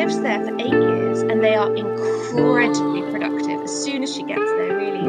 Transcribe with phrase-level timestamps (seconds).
[0.00, 3.60] lives there for eight years, and they are incredibly productive.
[3.60, 5.06] As soon as she gets there, really,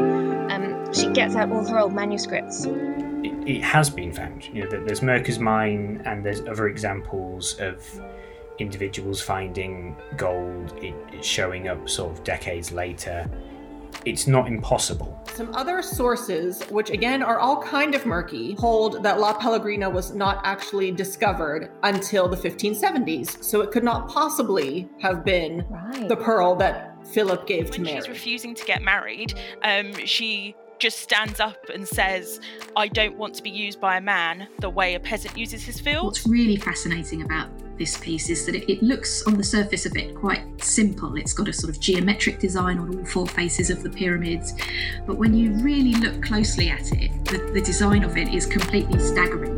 [0.52, 2.66] um, she gets out all her old manuscripts.
[2.66, 4.44] It, it has been found.
[4.52, 7.82] You know, there's Mercer's mine, and there's other examples of
[8.58, 13.24] individuals finding gold, it, it showing up sort of decades later.
[14.04, 15.22] It's not impossible.
[15.34, 20.14] Some other sources, which again are all kind of murky, hold that La Pellegrina was
[20.14, 23.42] not actually discovered until the 1570s.
[23.42, 26.08] So it could not possibly have been right.
[26.08, 27.96] the pearl that Philip gave when to Mary.
[28.00, 29.34] She's refusing to get married.
[29.62, 32.40] Um, she just stands up and says,
[32.74, 35.78] I don't want to be used by a man the way a peasant uses his
[35.78, 36.06] field.
[36.06, 39.96] What's really fascinating about this piece is that it, it, looks on the surface of
[39.96, 41.14] it quite simple.
[41.14, 44.54] It's got a sort of geometric design on all four faces of the pyramids.
[45.06, 48.98] But when you really look closely at it, the, the design of it is completely
[48.98, 49.56] staggering.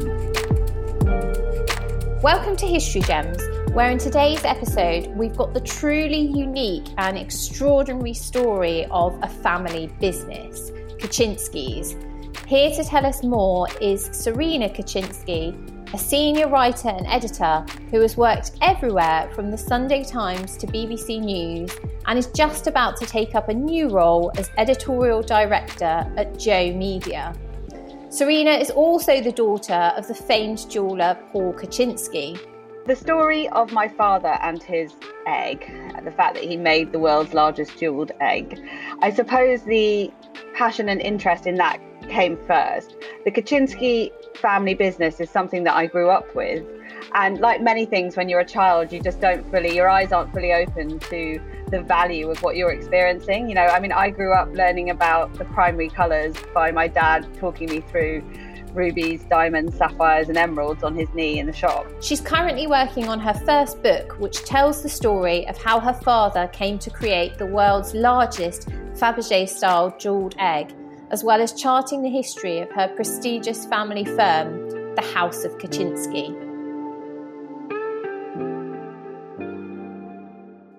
[2.21, 8.13] Welcome to History Gems, where in today's episode we've got the truly unique and extraordinary
[8.13, 10.71] story of a family business.
[11.05, 11.97] Kutchinsky's.
[12.47, 15.55] Here to tell us more is Serena Kutchinsky,
[15.93, 21.21] a senior writer and editor who has worked everywhere from the Sunday Times to BBC
[21.21, 21.71] News
[22.07, 26.73] and is just about to take up a new role as editorial director at Joe
[26.73, 27.35] Media.
[28.09, 32.41] Serena is also the daughter of the famed jeweller Paul Kutchinsky.
[32.87, 34.95] The story of my father and his
[35.27, 35.71] egg,
[36.03, 38.59] the fact that he made the world's largest jeweled egg,
[39.01, 40.11] I suppose the
[40.55, 42.97] passion and interest in that came first.
[43.25, 46.65] The Kutchinsky family business is something that I grew up with.
[47.15, 50.33] And like many things, when you're a child, you just don't fully, your eyes aren't
[50.33, 51.41] fully open to
[51.71, 53.49] the value of what you're experiencing.
[53.49, 57.27] You know, I mean, I grew up learning about the primary colors by my dad
[57.39, 58.23] talking me through
[58.75, 61.87] rubies, diamonds, sapphires, and emeralds on his knee in the shop.
[62.01, 66.49] She's currently working on her first book, which tells the story of how her father
[66.49, 70.75] came to create the world's largest Fabergé style jeweled egg,
[71.11, 76.44] as well as charting the history of her prestigious family firm, the House of Kutchinsky.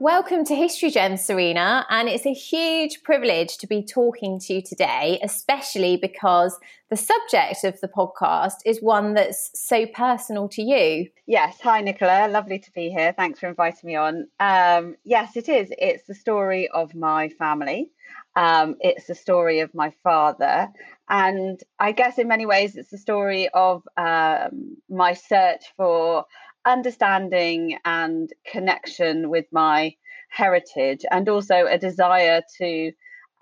[0.06, 4.62] Welcome to History Gems, Serena, and it's a huge privilege to be talking to you
[4.62, 6.60] today, especially because
[6.92, 11.10] the subject of the podcast is one that's so personal to you.
[11.26, 13.16] Yes, hi Nicola, lovely to be here.
[13.18, 14.28] Thanks for inviting me on.
[14.40, 15.74] Um, yes, it is.
[15.80, 17.90] It's the story of my family.
[18.36, 20.70] Um, it's the story of my father.
[21.10, 26.26] And I guess in many ways, it's the story of um, my search for
[26.66, 29.96] understanding and connection with my
[30.30, 32.92] heritage, and also a desire to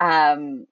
[0.00, 0.66] um,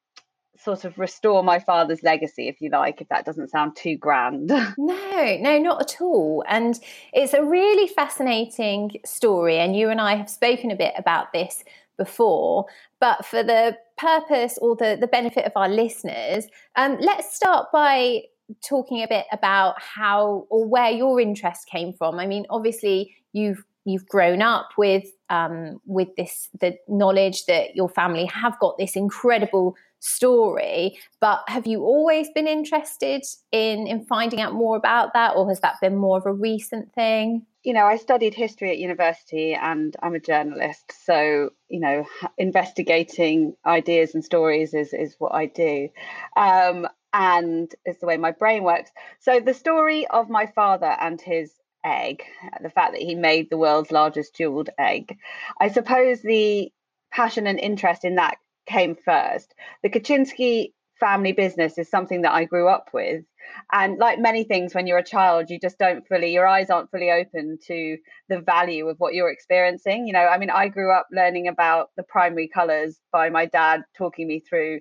[0.62, 4.48] sort of restore my father's legacy, if you like, if that doesn't sound too grand.
[4.78, 6.44] no, no, not at all.
[6.48, 6.78] And
[7.12, 9.58] it's a really fascinating story.
[9.58, 11.64] And you and I have spoken a bit about this
[11.98, 12.66] before.
[13.00, 16.46] But for the purpose or the, the benefit of our listeners,
[16.76, 18.22] um, let's start by
[18.66, 22.18] talking a bit about how or where your interest came from.
[22.18, 27.88] I mean, obviously you've you've grown up with um, with this the knowledge that your
[27.88, 34.40] family have got this incredible story but have you always been interested in in finding
[34.40, 37.86] out more about that or has that been more of a recent thing you know
[37.86, 42.04] i studied history at university and i'm a journalist so you know
[42.36, 45.88] investigating ideas and stories is is what i do
[46.36, 48.90] um, and it's the way my brain works
[49.20, 51.52] so the story of my father and his
[51.84, 52.22] egg
[52.62, 55.18] the fact that he made the world's largest jeweled egg
[55.60, 56.72] i suppose the
[57.12, 59.54] passion and interest in that came first.
[59.82, 63.24] The Kutchinsky family business is something that I grew up with.
[63.72, 66.90] And like many things, when you're a child, you just don't fully, your eyes aren't
[66.90, 70.06] fully open to the value of what you're experiencing.
[70.06, 73.82] You know, I mean, I grew up learning about the primary colors by my dad
[73.98, 74.80] talking me through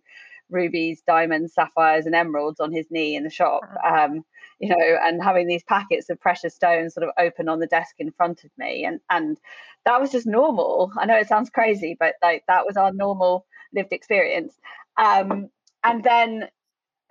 [0.52, 3.62] rubies, diamonds, sapphires, and emeralds on his knee in the shop.
[3.86, 4.24] Um,
[4.60, 7.96] you know, and having these packets of precious stones sort of open on the desk
[7.98, 9.40] in front of me, and and
[9.86, 10.92] that was just normal.
[10.98, 14.54] I know it sounds crazy, but like that was our normal lived experience.
[14.98, 15.50] Um,
[15.84, 16.48] and then,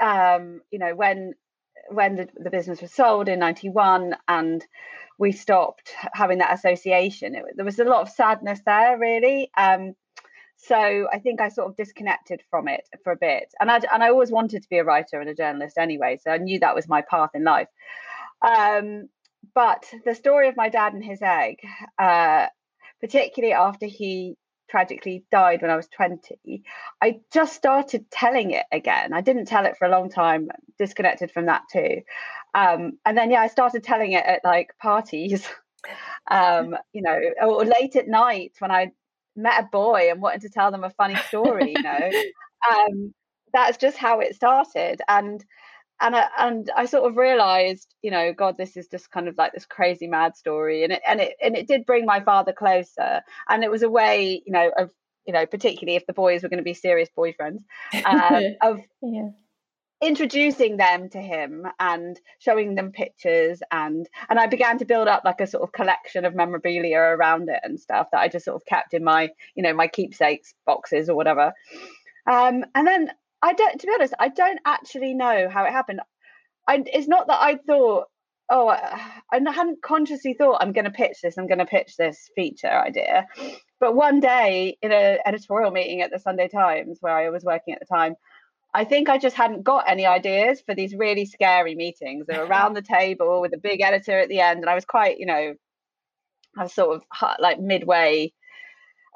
[0.00, 1.34] um, you know, when
[1.88, 4.64] when the, the business was sold in 91 and
[5.18, 9.50] we stopped having that association, it, there was a lot of sadness there, really.
[9.56, 9.94] Um,
[10.62, 14.02] so I think I sort of disconnected from it for a bit, and I and
[14.02, 16.74] I always wanted to be a writer and a journalist anyway, so I knew that
[16.74, 17.68] was my path in life.
[18.42, 19.08] Um,
[19.54, 21.60] but the story of my dad and his egg,
[21.98, 22.46] uh,
[23.00, 24.36] particularly after he
[24.70, 26.62] tragically died when I was 20,
[27.02, 29.12] I just started telling it again.
[29.12, 30.48] I didn't tell it for a long time,
[30.78, 32.02] disconnected from that too.
[32.54, 35.48] Um, and then, yeah, I started telling it at like parties.
[36.30, 38.92] um, you know, or late at night when I
[39.42, 42.10] met a boy and wanted to tell them a funny story, you know.
[42.70, 43.14] um,
[43.52, 45.00] that's just how it started.
[45.08, 45.44] And
[46.02, 49.36] and I, and I sort of realized, you know, God, this is just kind of
[49.36, 52.52] like this crazy mad story, and it and it and it did bring my father
[52.52, 54.90] closer, and it was a way, you know, of
[55.26, 57.62] you know, particularly if the boys were going to be serious boyfriends,
[58.04, 59.28] um, of yeah.
[60.02, 65.22] Introducing them to him and showing them pictures, and and I began to build up
[65.24, 68.56] like a sort of collection of memorabilia around it and stuff that I just sort
[68.56, 71.52] of kept in my, you know, my keepsakes boxes or whatever.
[72.26, 73.10] Um, and then
[73.42, 76.00] I don't, to be honest, I don't actually know how it happened.
[76.68, 78.06] I, it's not that I thought,
[78.50, 79.00] oh, I,
[79.32, 82.68] I hadn't consciously thought I'm going to pitch this, I'm going to pitch this feature
[82.70, 83.26] idea.
[83.78, 87.74] But one day in an editorial meeting at the Sunday Times, where I was working
[87.74, 88.14] at the time,
[88.72, 92.26] I think I just hadn't got any ideas for these really scary meetings.
[92.26, 94.84] They were around the table with a big editor at the end, and I was
[94.84, 95.54] quite, you know,
[96.56, 97.02] I was sort of
[97.38, 98.32] like midway.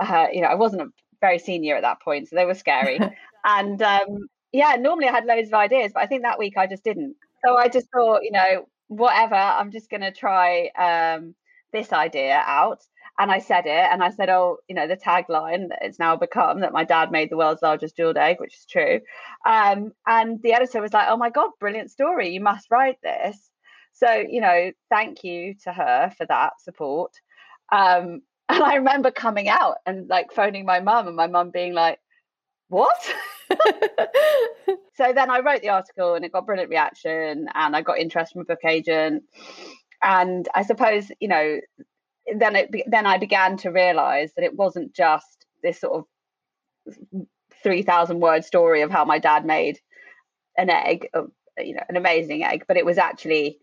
[0.00, 0.86] Uh, you know, I wasn't a
[1.20, 2.98] very senior at that point, so they were scary.
[3.46, 6.66] And um, yeah, normally I had loads of ideas, but I think that week I
[6.66, 7.14] just didn't.
[7.44, 11.34] So I just thought, you know, whatever, I'm just going to try um,
[11.72, 12.80] this idea out.
[13.18, 16.16] And I said it, and I said, oh, you know, the tagline that it's now
[16.16, 19.00] become that my dad made the world's largest jeweled egg, which is true.
[19.46, 22.30] Um, and the editor was like, oh my God, brilliant story.
[22.30, 23.38] You must write this.
[23.92, 27.12] So, you know, thank you to her for that support.
[27.70, 31.72] Um, and I remember coming out and like phoning my mum, and my mum being
[31.72, 32.00] like,
[32.68, 32.96] what?
[34.96, 38.32] so then I wrote the article and it got brilliant reaction and I got interest
[38.32, 39.22] from a book agent.
[40.02, 41.60] And I suppose, you know,
[42.26, 46.06] then it then I began to realize that it wasn't just this sort
[46.92, 47.26] of
[47.62, 49.80] 3000 word story of how my dad made
[50.56, 51.08] an egg,
[51.58, 53.58] you know, an amazing egg, but it was actually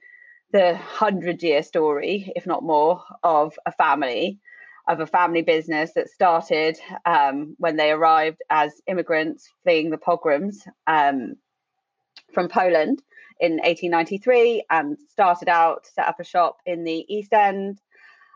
[0.51, 4.39] the 100 year story, if not more, of a family
[4.87, 10.63] of a family business that started um, when they arrived as immigrants fleeing the pogroms
[10.87, 11.35] um,
[12.33, 13.01] from Poland
[13.39, 17.79] in 1893 and started out, set up a shop in the East End.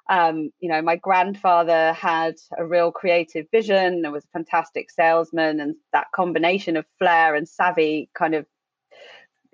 [0.10, 5.60] Um, you know, my grandfather had a real creative vision and was a fantastic salesman,
[5.60, 8.46] and that combination of flair and savvy kind of,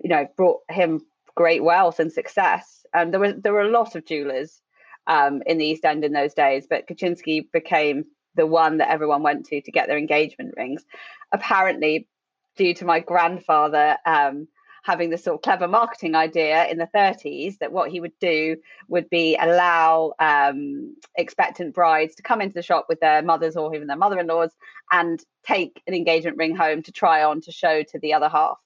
[0.02, 1.00] you know, brought him
[1.34, 2.84] great wealth and success.
[2.92, 4.60] And there was there were a lot of jewelers
[5.06, 8.04] um, in the East End in those days, but Kutchinsky became
[8.34, 10.84] the one that everyone went to to get their engagement rings.
[11.32, 12.08] Apparently,
[12.56, 14.48] due to my grandfather um,
[14.82, 18.56] having this sort of clever marketing idea in the 30s, that what he would do
[18.88, 23.74] would be allow um, expectant brides to come into the shop with their mothers or
[23.74, 24.50] even their mother in laws
[24.90, 28.58] and take an engagement ring home to try on to show to the other half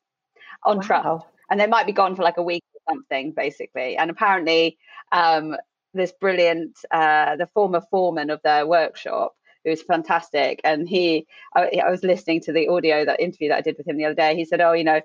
[0.64, 0.82] on wow.
[0.82, 1.26] trust.
[1.50, 3.96] And they might be gone for like a week or something, basically.
[3.96, 4.78] And apparently,
[5.12, 5.56] um,
[5.92, 9.34] this brilliant, uh, the former foreman of their workshop,
[9.64, 10.60] who was fantastic.
[10.64, 13.86] And he, I, I was listening to the audio, that interview that I did with
[13.86, 14.34] him the other day.
[14.34, 15.00] He said, "Oh, you know,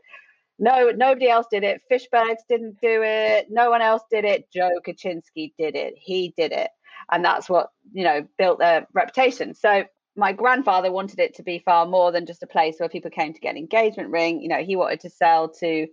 [0.61, 1.81] no, nobody else did it.
[1.89, 3.47] Fishbags didn't do it.
[3.49, 4.49] No one else did it.
[4.53, 5.95] Joe Kutchinsky did it.
[5.97, 6.69] He did it,
[7.11, 9.53] and that's what you know built their reputation.
[9.53, 9.83] So."
[10.17, 13.33] My grandfather wanted it to be far more than just a place where people came
[13.33, 14.41] to get an engagement ring.
[14.41, 15.87] You know, he wanted to sell to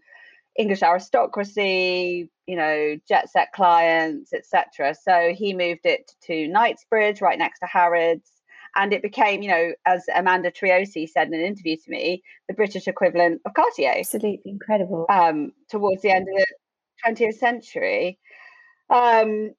[0.59, 4.95] English aristocracy, you know, jet set clients, etc.
[5.01, 8.29] So he moved it to Knightsbridge, right next to Harrods.
[8.79, 12.55] And it became, you know, as Amanda Triossi said in an interview to me, the
[12.55, 13.95] British equivalent of Cartier.
[13.99, 15.05] Absolutely incredible.
[15.11, 16.45] Um, towards the end of
[17.05, 18.19] the 20th century.
[18.89, 19.51] Um,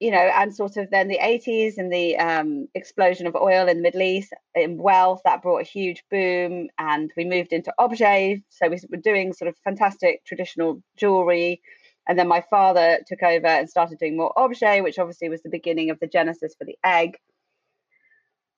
[0.00, 3.78] you know, and sort of then the 80s and the um, explosion of oil in
[3.78, 8.38] the Middle East in wealth that brought a huge boom, and we moved into objet.
[8.48, 11.60] So we were doing sort of fantastic traditional jewelry,
[12.08, 15.50] and then my father took over and started doing more objet, which obviously was the
[15.50, 17.16] beginning of the genesis for the egg.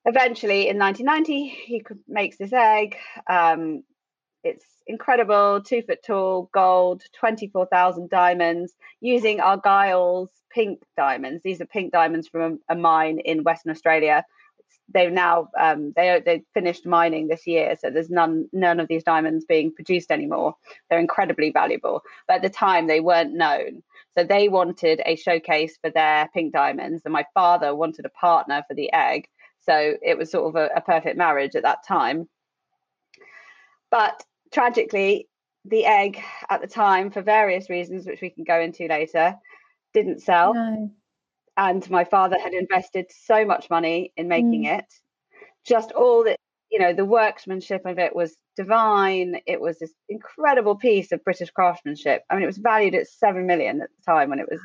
[0.06, 2.96] Eventually, in 1990, he makes this egg.
[3.28, 3.82] Um,
[4.42, 11.42] it's incredible, two foot tall, gold, 24,000 diamonds, using Argyle's pink diamonds.
[11.44, 14.24] These are pink diamonds from a, mine in Western Australia.
[14.92, 19.04] They've now um, they they finished mining this year, so there's none none of these
[19.04, 20.54] diamonds being produced anymore.
[20.88, 23.82] They're incredibly valuable, but at the time they weren't known.
[24.16, 28.64] So they wanted a showcase for their pink diamonds, and my father wanted a partner
[28.66, 29.28] for the egg.
[29.62, 32.28] So it was sort of a, a perfect marriage at that time.
[33.90, 35.28] But tragically,
[35.64, 39.34] the egg at the time, for various reasons, which we can go into later,
[39.92, 40.54] didn't sell.
[40.54, 40.90] No.
[41.56, 44.78] And my father had invested so much money in making mm.
[44.78, 44.86] it.
[45.66, 46.36] Just all the,
[46.70, 49.40] you know, the workmanship of it was divine.
[49.46, 52.22] It was this incredible piece of British craftsmanship.
[52.30, 54.60] I mean, it was valued at seven million at the time when it was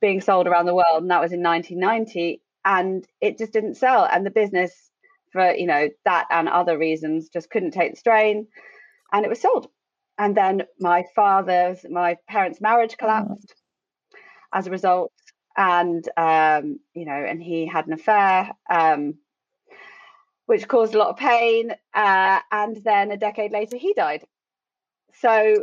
[0.00, 2.40] being sold around the world, and that was in 1990.
[2.64, 4.72] And it just didn't sell, and the business,
[5.32, 8.46] for you know that and other reasons, just couldn't take the strain,
[9.12, 9.68] and it was sold.
[10.18, 13.54] And then my father's, my parents' marriage collapsed
[14.14, 14.18] oh.
[14.58, 15.12] as a result,
[15.56, 18.50] and um, you know, and he had an affair.
[18.68, 19.14] Um,
[20.50, 21.70] which caused a lot of pain.
[21.94, 24.24] Uh, and then a decade later, he died.
[25.20, 25.62] So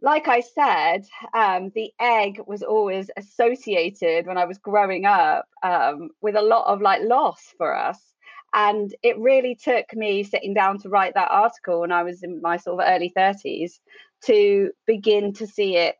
[0.00, 6.10] like I said, um, the egg was always associated when I was growing up um,
[6.20, 7.98] with a lot of like loss for us.
[8.52, 12.40] And it really took me sitting down to write that article when I was in
[12.40, 13.72] my sort of early 30s
[14.26, 15.96] to begin to see it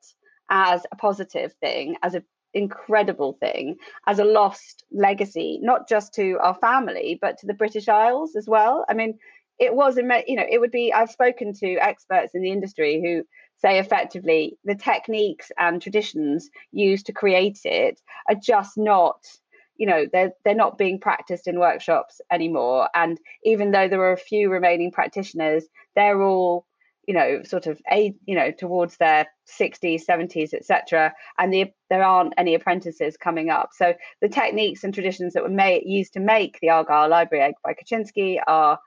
[0.50, 6.38] as a positive thing, as an incredible thing, as a lost legacy, not just to
[6.40, 8.84] our family, but to the British Isles as well.
[8.88, 9.18] I mean,
[9.58, 10.02] it was, you
[10.36, 13.24] know, it would be, I've spoken to experts in the industry who
[13.58, 19.16] say effectively the techniques and traditions used to create it are just not
[19.76, 22.88] you know they're they're not being practiced in workshops anymore.
[22.94, 25.64] And even though there are a few remaining practitioners
[25.96, 26.66] they're all
[27.06, 29.26] you know sort of a you know towards their
[29.60, 33.70] 60s 70s etc and the, there aren't any apprentices coming up.
[33.72, 37.54] So the techniques and traditions that were made used to make the argyle library egg
[37.62, 38.78] by kutchinsky are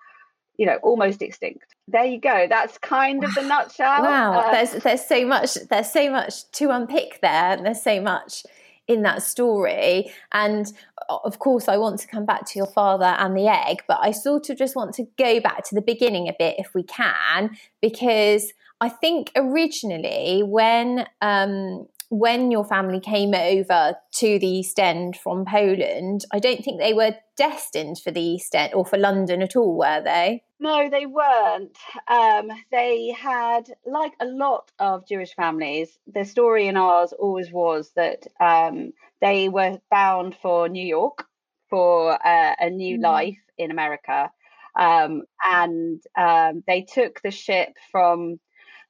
[0.57, 1.75] you know almost extinct.
[1.87, 2.47] There you go.
[2.49, 4.03] That's kind of the nutshell.
[4.03, 4.39] Wow.
[4.39, 8.43] Uh, there's there's so much there's so much to unpick there and there's so much
[8.87, 10.11] in that story.
[10.31, 10.71] And
[11.09, 14.11] of course i want to come back to your father and the egg but i
[14.11, 17.49] sort of just want to go back to the beginning a bit if we can
[17.81, 25.17] because i think originally when um, when your family came over to the East End
[25.17, 29.41] from Poland, I don't think they were destined for the East End or for London
[29.41, 30.43] at all, were they?
[30.59, 31.77] No, they weren't.
[32.07, 37.91] Um, they had, like a lot of Jewish families, the story in ours always was
[37.95, 41.25] that um, they were bound for New York
[41.69, 43.03] for uh, a new mm.
[43.03, 44.31] life in America.
[44.79, 48.39] Um, and um, they took the ship from,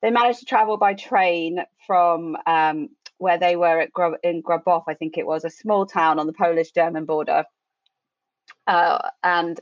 [0.01, 3.89] they managed to travel by train from um, where they were at
[4.23, 7.45] in Grabow, I think it was, a small town on the Polish German border.
[8.65, 9.59] Uh, and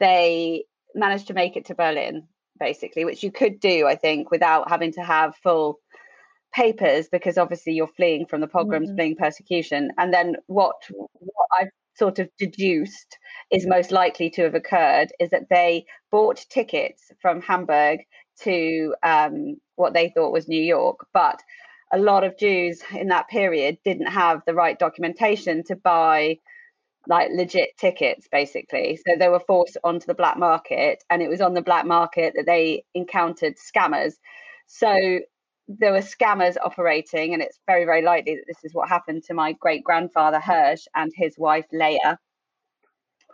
[0.00, 4.68] they managed to make it to Berlin, basically, which you could do, I think, without
[4.68, 5.78] having to have full
[6.52, 8.96] papers because obviously you're fleeing from the pogroms, mm-hmm.
[8.96, 9.92] fleeing persecution.
[9.98, 13.18] And then what, what I've sort of deduced
[13.50, 18.00] is most likely to have occurred is that they bought tickets from Hamburg
[18.42, 21.42] to um, what they thought was New York, but
[21.92, 26.38] a lot of Jews in that period didn't have the right documentation to buy
[27.06, 28.96] like legit tickets basically.
[29.06, 32.34] So they were forced onto the black market and it was on the black market
[32.36, 34.14] that they encountered scammers.
[34.66, 35.20] So
[35.68, 39.34] there were scammers operating and it's very very likely that this is what happened to
[39.34, 42.18] my great grandfather hirsch and his wife leah.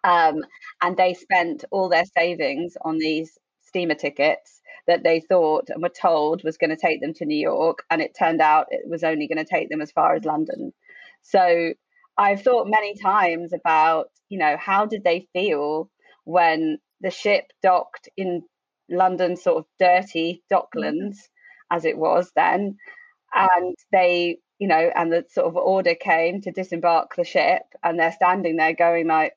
[0.04, 0.44] Um,
[0.82, 5.88] and they spent all their savings on these steamer tickets that they thought and were
[5.88, 9.04] told was going to take them to New York, and it turned out it was
[9.04, 10.72] only going to take them as far as London.
[11.22, 11.72] So
[12.16, 15.90] I've thought many times about, you know, how did they feel
[16.24, 18.42] when the ship docked in
[18.88, 21.16] London, sort of dirty docklands
[21.70, 22.76] as it was then,
[23.34, 27.98] and they, you know, and the sort of order came to disembark the ship, and
[27.98, 29.32] they're standing there going like,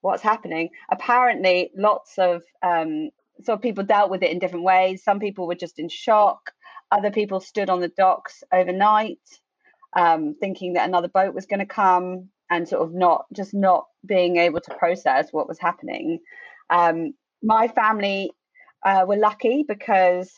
[0.00, 0.68] what's happening?
[0.90, 3.10] Apparently, lots of um,
[3.42, 5.02] so people dealt with it in different ways.
[5.02, 6.52] Some people were just in shock.
[6.90, 9.18] Other people stood on the docks overnight,
[9.96, 13.86] um, thinking that another boat was going to come, and sort of not just not
[14.06, 16.20] being able to process what was happening.
[16.70, 18.30] Um, my family
[18.84, 20.30] uh, were lucky because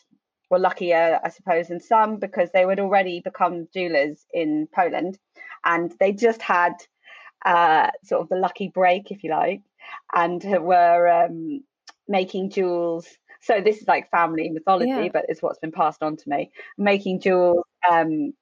[0.49, 5.17] were luckier, I suppose, than some because they would already become jewelers in Poland,
[5.65, 6.73] and they just had
[7.45, 9.61] uh, sort of the lucky break, if you like,
[10.13, 11.63] and were um,
[12.07, 13.07] making jewels.
[13.41, 15.09] So this is like family mythology, yeah.
[15.13, 16.51] but it's what's been passed on to me.
[16.77, 18.33] Making jewels um,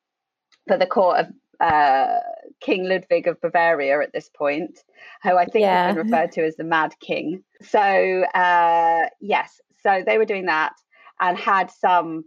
[0.67, 1.27] for the court of
[1.59, 2.19] uh,
[2.59, 4.79] King Ludwig of Bavaria at this point,
[5.23, 5.87] who I think yeah.
[5.87, 7.43] has been referred to as the Mad King.
[7.61, 10.73] So uh, yes, so they were doing that
[11.19, 12.25] and had some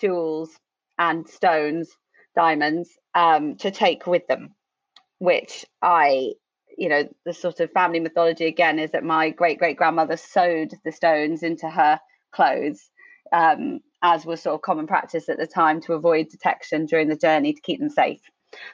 [0.00, 0.50] jewels
[0.98, 1.90] and stones,
[2.34, 4.54] diamonds um, to take with them,
[5.18, 6.32] which I
[6.76, 10.72] you know the sort of family mythology again is that my great great grandmother sewed
[10.84, 12.00] the stones into her
[12.32, 12.90] clothes
[13.32, 17.16] um, as was sort of common practice at the time to avoid detection during the
[17.16, 18.20] journey to keep them safe.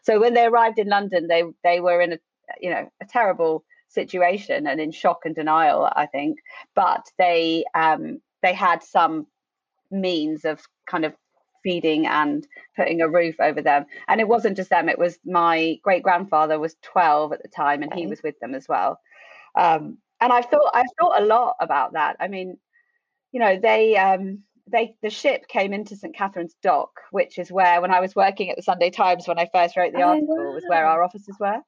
[0.02, 2.18] So when they arrived in london they they were in a
[2.60, 6.38] you know a terrible situation and in shock and denial i think.
[6.74, 9.26] But they um they had some
[9.90, 11.14] means of kind of
[11.68, 12.46] feeding and
[12.76, 13.84] putting a roof over them.
[14.08, 17.82] And it wasn't just them; it was my great grandfather was twelve at the time,
[17.82, 18.00] and okay.
[18.00, 18.98] he was with them as well.
[19.54, 22.16] Um, and I've thought I've thought a lot about that.
[22.20, 22.56] I mean,
[23.32, 27.82] you know, they um, they the ship came into St Katharine's Dock, which is where
[27.82, 30.36] when I was working at the Sunday Times when I first wrote the oh, article,
[30.36, 30.54] wow.
[30.54, 31.60] was where our offices were.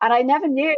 [0.00, 0.76] And I never knew,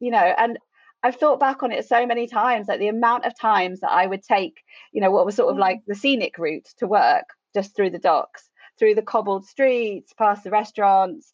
[0.00, 0.58] you know, and
[1.02, 4.06] I've thought back on it so many times, like the amount of times that I
[4.06, 7.74] would take, you know, what was sort of like the scenic route to work just
[7.74, 11.32] through the docks, through the cobbled streets, past the restaurants,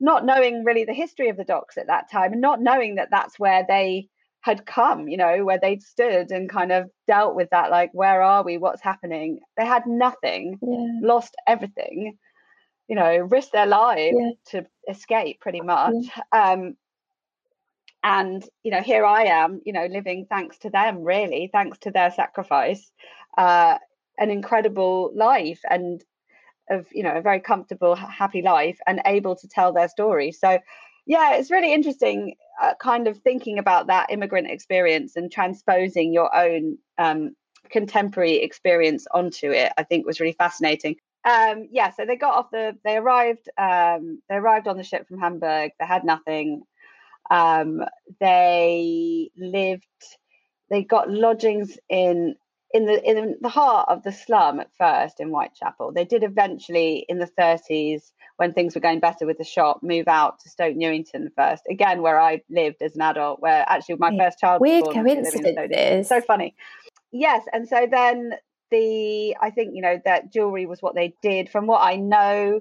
[0.00, 3.08] not knowing really the history of the docks at that time and not knowing that
[3.10, 4.08] that's where they
[4.40, 8.22] had come, you know, where they'd stood and kind of dealt with that, like, where
[8.22, 8.58] are we?
[8.58, 9.40] What's happening?
[9.56, 11.00] They had nothing, yeah.
[11.02, 12.16] lost everything,
[12.86, 14.60] you know, risked their lives yeah.
[14.60, 15.94] to escape pretty much.
[16.32, 16.52] Yeah.
[16.52, 16.76] Um,
[18.04, 21.90] and, you know, here I am, you know, living thanks to them, really, thanks to
[21.90, 22.88] their sacrifice,
[23.36, 23.78] uh,
[24.18, 26.02] an incredible life and
[26.68, 30.32] of, you know, a very comfortable, happy life and able to tell their story.
[30.32, 30.58] So,
[31.06, 36.34] yeah, it's really interesting uh, kind of thinking about that immigrant experience and transposing your
[36.34, 37.36] own um,
[37.70, 39.72] contemporary experience onto it.
[39.78, 40.96] I think was really fascinating.
[41.24, 45.06] Um, yeah, so they got off the, they arrived, um, they arrived on the ship
[45.08, 45.72] from Hamburg.
[45.78, 46.62] They had nothing.
[47.30, 47.82] Um,
[48.20, 49.84] they lived,
[50.70, 52.36] they got lodgings in
[52.72, 55.92] in the in the heart of the slum at first in Whitechapel.
[55.92, 60.08] They did eventually in the 30s when things were going better with the shop, move
[60.08, 64.16] out to Stoke Newington first, again where I lived as an adult, where actually my
[64.18, 66.08] first child weird coincidence.
[66.08, 66.54] So funny.
[67.12, 68.32] Yes, and so then
[68.70, 71.48] the I think you know that jewelry was what they did.
[71.48, 72.60] From what I know,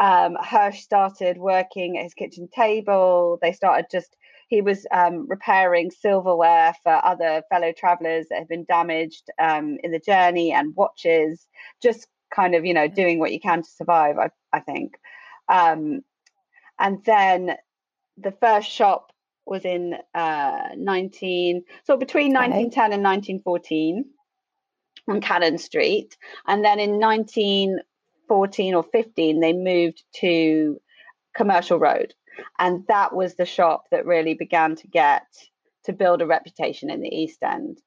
[0.00, 3.38] um, Hirsch started working at his kitchen table.
[3.42, 4.16] They started just
[4.52, 9.92] he was um, repairing silverware for other fellow travelers that had been damaged um, in
[9.92, 11.46] the journey and watches,
[11.82, 14.18] just kind of you know doing what you can to survive.
[14.18, 14.98] I I think.
[15.48, 16.02] Um,
[16.78, 17.52] and then
[18.18, 19.10] the first shop
[19.46, 24.04] was in uh, 19, so between 1910 and 1914
[25.08, 26.14] on Cannon Street.
[26.46, 30.78] And then in 1914 or 15, they moved to
[31.34, 32.12] Commercial Road.
[32.58, 35.26] And that was the shop that really began to get
[35.84, 37.78] to build a reputation in the East End.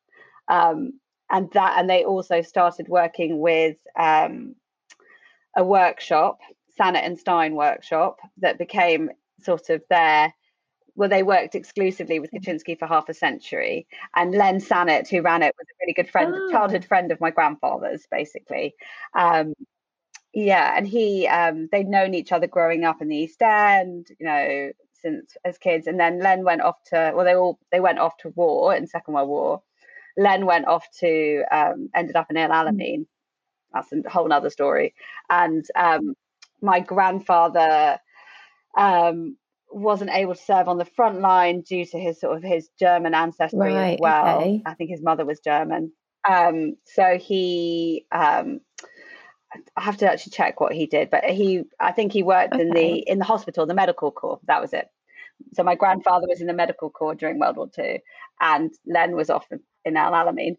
[0.47, 4.55] Um, and that, and they also started working with um,
[5.55, 6.39] a workshop
[6.79, 9.10] Sanet and Stein workshop that became
[9.41, 10.34] sort of their
[10.97, 13.86] well, they worked exclusively with Kutchinsky for half a century.
[14.15, 16.51] And Len Sanet, who ran it, was a really good friend, oh.
[16.51, 18.75] childhood friend of my grandfather's, basically.
[19.13, 19.53] Um,
[20.36, 24.26] yeah, and he, um, they'd known each other growing up in the East End, you
[24.26, 25.88] know, since as kids.
[25.88, 28.86] And then Len went off to, well, they all they went off to war in
[28.86, 29.63] Second World War.
[30.17, 33.06] Len went off to, um, ended up in El Alamein.
[33.74, 34.93] That's a whole other story.
[35.30, 36.15] And um,
[36.62, 37.98] my grandfather
[38.78, 39.38] um,
[39.71, 43.13] wasn't able to serve on the front line due to his sort of his German
[43.13, 44.39] ancestry right, as well.
[44.39, 44.62] Okay.
[44.65, 45.93] I think his mother was German.
[46.28, 48.60] Um, so he, um,
[49.75, 52.63] I have to actually check what he did, but he, I think he worked okay.
[52.63, 54.39] in the in the hospital, the medical corps.
[54.47, 54.89] That was it.
[55.53, 58.01] So my grandfather was in the medical corps during World War II,
[58.39, 59.47] and Len was off
[59.83, 60.57] in El Alamein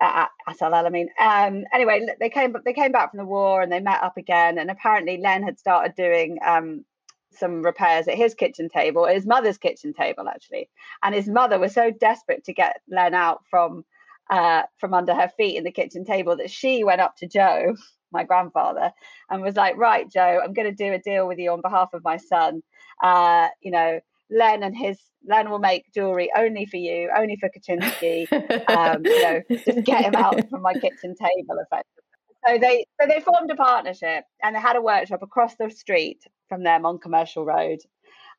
[0.00, 1.06] at, at Al Alamein.
[1.20, 4.58] Um, anyway, they came they came back from the war and they met up again.
[4.58, 6.84] And apparently, Len had started doing um,
[7.32, 10.68] some repairs at his kitchen table, his mother's kitchen table actually.
[11.02, 13.84] And his mother was so desperate to get Len out from
[14.30, 17.76] uh, from under her feet in the kitchen table that she went up to Joe,
[18.14, 18.92] my grandfather,
[19.28, 21.90] and was like, "Right, Joe, I'm going to do a deal with you on behalf
[21.92, 22.62] of my son.
[23.02, 24.00] Uh, you know,
[24.30, 28.30] Len and his Len will make jewelry only for you, only for Kutchinsky.
[28.68, 32.04] um, you know, just get him out from my kitchen table, effectively.
[32.46, 36.22] So they so they formed a partnership and they had a workshop across the street
[36.48, 37.78] from them on Commercial Road,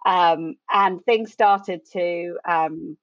[0.05, 2.97] um, and things started to um,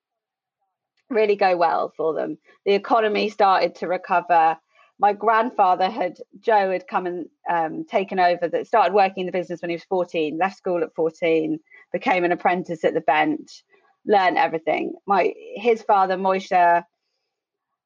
[1.11, 2.39] really go well for them.
[2.67, 4.57] The economy started to recover.
[5.03, 8.47] My grandfather had Joe had come and um, taken over.
[8.47, 10.39] That started working in the business when he was fourteen.
[10.39, 11.59] Left school at fourteen
[11.93, 13.65] became an apprentice at the bench,
[14.07, 14.95] learned everything.
[15.05, 16.85] My his father, Moisha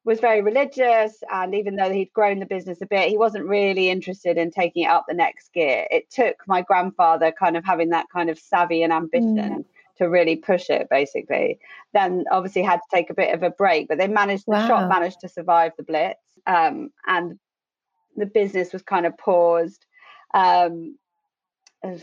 [0.04, 3.88] was very religious, and even though he'd grown the business a bit, he wasn't really
[3.88, 5.86] interested in taking it up the next gear.
[5.90, 9.36] It took my grandfather kind of having that kind of savvy and ambition.
[9.36, 9.64] Mm.
[9.98, 11.58] To really push it, basically,
[11.94, 13.88] then obviously had to take a bit of a break.
[13.88, 14.60] But they managed, wow.
[14.60, 17.38] the shop managed to survive the blitz, um, and
[18.16, 19.84] the business was kind of paused.
[20.34, 20.96] Um,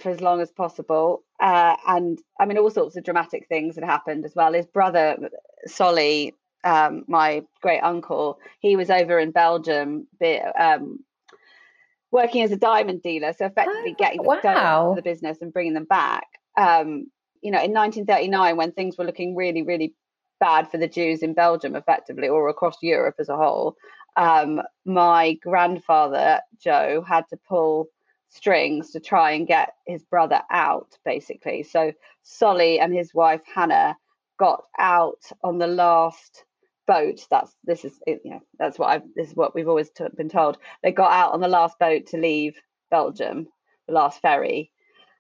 [0.01, 1.23] for as long as possible.
[1.39, 4.53] Uh, and I mean, all sorts of dramatic things had happened as well.
[4.53, 5.17] His brother,
[5.65, 10.08] Solly, um, my great uncle, he was over in Belgium
[10.58, 11.03] um,
[12.12, 14.89] working as a diamond dealer, so effectively oh, getting wow.
[14.89, 16.27] the, the business and bringing them back.
[16.58, 17.08] Um,
[17.41, 19.93] you know, in 1939, when things were looking really, really
[20.39, 23.75] bad for the Jews in Belgium, effectively, or across Europe as a whole,
[24.15, 27.88] um, my grandfather Joe had to pull
[28.30, 31.63] strings to try and get his brother out, basically.
[31.63, 33.95] So Solly and his wife Hannah
[34.39, 36.43] got out on the last
[36.88, 37.26] boat.
[37.30, 40.30] That's this is you know that's what I this is what we've always t- been
[40.30, 40.58] told.
[40.82, 42.56] They got out on the last boat to leave
[42.89, 43.47] Belgium,
[43.88, 44.71] the last ferry,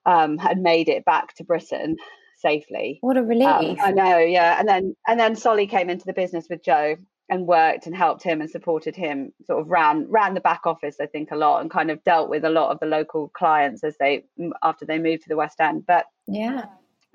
[0.05, 1.97] um, and made it back to Britain
[2.37, 2.97] safely.
[3.01, 3.47] What a um, relief!
[3.47, 4.59] Um, I know, yeah.
[4.59, 6.97] And then and then Solly came into the business with Joe
[7.33, 9.33] and worked and helped him and supported him.
[9.47, 12.29] Sort of ran ran the back office, I think, a lot and kind of dealt
[12.29, 14.25] with a lot of the local clients as they
[14.61, 15.83] after they moved to the West End.
[15.87, 16.65] But yeah,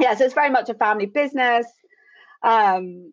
[0.01, 0.17] yeah.
[0.17, 1.67] So it's very much a family business.
[2.43, 3.13] Um,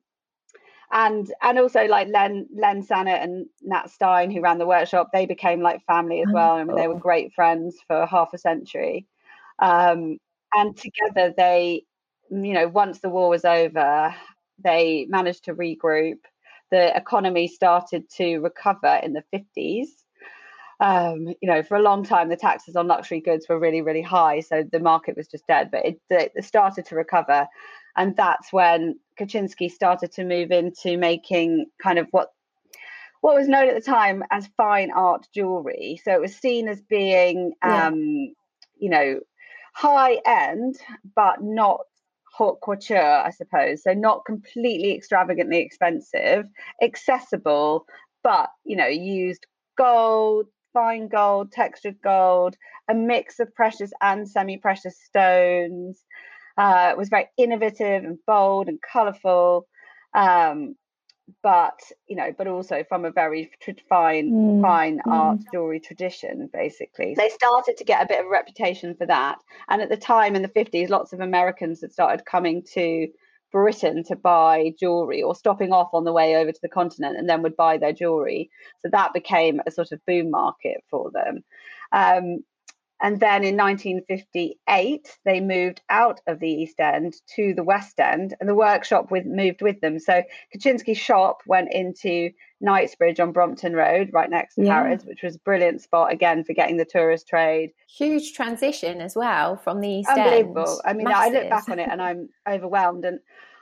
[0.91, 5.25] and and also like Len Len Sannett and Nat Stein who ran the workshop they
[5.25, 9.07] became like family as well I mean they were great friends for half a century
[9.57, 10.19] um,
[10.53, 11.85] and together they
[12.29, 14.13] you know once the war was over
[14.63, 16.19] they managed to regroup
[16.71, 19.87] the economy started to recover in the 50s
[20.81, 24.01] um, you know for a long time the taxes on luxury goods were really really
[24.01, 27.47] high so the market was just dead but it, it started to recover
[27.95, 32.29] and that's when Kutchinsky started to move into making kind of what
[33.21, 35.99] what was known at the time as fine art jewelry.
[36.03, 38.27] So it was seen as being, um, yeah.
[38.77, 39.19] you know,
[39.73, 40.75] high end,
[41.15, 41.81] but not
[42.35, 43.83] haute couture, I suppose.
[43.83, 46.47] So not completely extravagantly expensive,
[46.81, 47.85] accessible,
[48.23, 49.45] but you know, used
[49.77, 52.55] gold, fine gold, textured gold,
[52.89, 56.03] a mix of precious and semi-precious stones.
[56.57, 59.67] Uh, it was very innovative and bold and colourful,
[60.13, 60.75] um,
[61.41, 63.51] but you know, but also from a very
[63.89, 64.61] fine, mm.
[64.61, 65.11] fine mm.
[65.11, 66.49] art jewelry tradition.
[66.53, 69.39] Basically, they started to get a bit of a reputation for that.
[69.69, 73.07] And at the time in the fifties, lots of Americans had started coming to
[73.51, 77.29] Britain to buy jewelry or stopping off on the way over to the continent and
[77.29, 78.49] then would buy their jewelry.
[78.81, 81.43] So that became a sort of boom market for them.
[81.91, 82.43] Um,
[83.05, 88.33] and then in 1958, they moved out of the East End to the West End,
[88.39, 89.99] and the workshop with, moved with them.
[89.99, 94.73] So Kutchinsky's shop went into Knightsbridge on Brompton Road, right next to yeah.
[94.73, 97.73] Harrods, which was a brilliant spot again for getting the tourist trade.
[97.95, 100.67] Huge transition as well from the East Unbelievable.
[100.67, 100.81] End.
[100.83, 101.35] I mean, Massive.
[101.35, 103.05] I look back on it and I'm overwhelmed.
[103.05, 103.19] And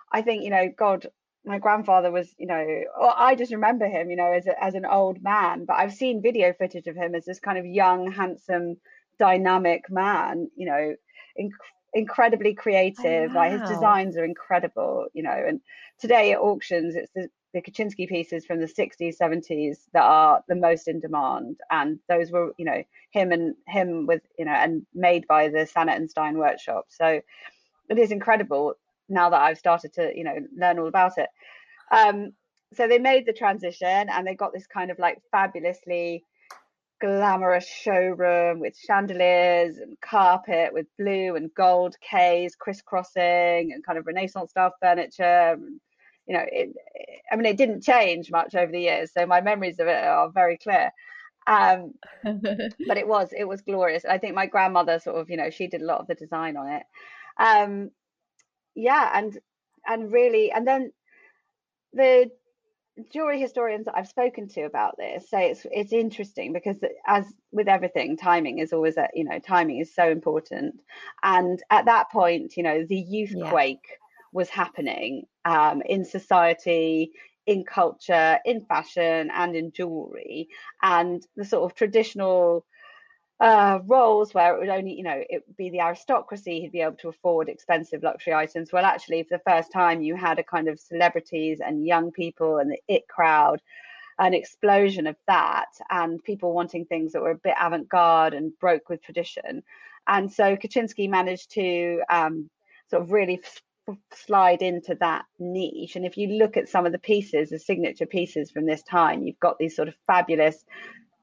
[0.10, 1.08] I think, you know, God,
[1.44, 2.66] my grandfather was, you know,
[2.98, 5.66] well, I just remember him, you know, as a, as an old man.
[5.66, 8.78] But I've seen video footage of him as this kind of young, handsome
[9.20, 10.96] dynamic man, you know,
[11.40, 11.52] inc-
[11.94, 13.32] incredibly creative.
[13.32, 13.42] Oh, wow.
[13.42, 15.46] Like his designs are incredible, you know.
[15.48, 15.62] And
[16.00, 20.56] today at auctions, it's the, the Kutchinsky pieces from the 60s, 70s that are the
[20.56, 21.60] most in demand.
[21.70, 25.66] And those were, you know, him and him with, you know, and made by the
[25.66, 26.86] Sannett and Stein workshop.
[26.90, 27.22] So
[27.90, 28.76] it is incredible
[29.10, 31.30] now that I've started to, you know, learn all about it.
[31.92, 32.34] Um,
[32.74, 36.24] so they made the transition and they got this kind of like fabulously
[37.04, 44.08] glamorous showroom with chandeliers and carpet with blue and gold Ks crisscrossing and kind of
[44.08, 45.58] Renaissance style furniture.
[46.28, 46.70] You know, it,
[47.30, 50.32] I mean, it didn't change much over the years, so my memories of it are
[50.32, 50.92] very clear.
[51.46, 54.06] Um, but it was it was glorious.
[54.06, 56.56] I think my grandmother sort of, you know, she did a lot of the design
[56.56, 56.84] on it.
[57.38, 57.92] Um,
[58.76, 59.38] yeah, and
[59.86, 60.94] and really, and then
[61.92, 62.32] the
[63.12, 66.78] jewelry historians that I've spoken to about this say it's it's interesting because
[67.08, 70.80] as with everything, timing is always a, you know timing is so important.
[71.24, 73.50] And at that point, you know, the youth yeah.
[73.50, 73.98] quake
[74.32, 77.12] was happening um, in society,
[77.46, 80.50] in culture, in fashion, and in jewelry,
[80.82, 82.66] and the sort of traditional
[83.44, 86.80] uh, roles where it would only, you know, it would be the aristocracy who'd be
[86.80, 88.72] able to afford expensive luxury items.
[88.72, 92.60] Well, actually, for the first time, you had a kind of celebrities and young people
[92.60, 93.62] and the it crowd,
[94.18, 98.58] an explosion of that, and people wanting things that were a bit avant garde and
[98.60, 99.62] broke with tradition.
[100.08, 102.50] And so Kutchinsky managed to um,
[102.90, 105.98] sort of really f- slide into that niche.
[105.98, 109.24] And if you look at some of the pieces, the signature pieces from this time,
[109.24, 110.64] you've got these sort of fabulous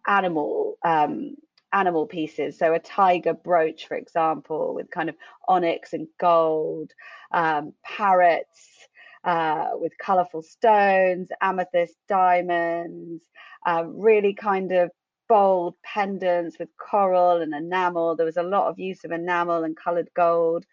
[0.06, 1.36] animal um,
[1.72, 2.58] animal pieces.
[2.58, 5.16] So a tiger brooch, for example, with kind of
[5.48, 6.92] onyx and gold,
[7.32, 8.88] um, parrots
[9.24, 13.22] uh, with colourful stones, amethyst diamonds,
[13.66, 14.90] uh, really kind of
[15.28, 18.16] bold pendants with coral and enamel.
[18.16, 20.64] There was a lot of use of enamel and coloured gold.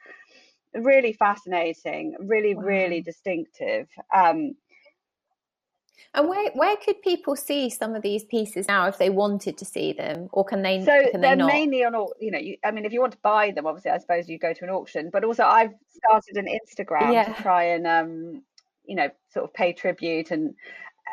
[0.74, 2.64] Really fascinating, really, wow.
[2.64, 3.88] really distinctive.
[4.14, 4.56] Um,
[6.14, 9.66] And where where could people see some of these pieces now if they wanted to
[9.66, 10.84] see them, or can they?
[10.84, 11.48] So can they're they not?
[11.48, 12.14] mainly on all.
[12.20, 14.38] You know, you, I mean, if you want to buy them, obviously, I suppose you
[14.38, 15.10] go to an auction.
[15.12, 17.34] But also, I've started an Instagram Yeah.
[17.34, 18.44] to try and, um,
[18.86, 20.56] you know, sort of pay tribute and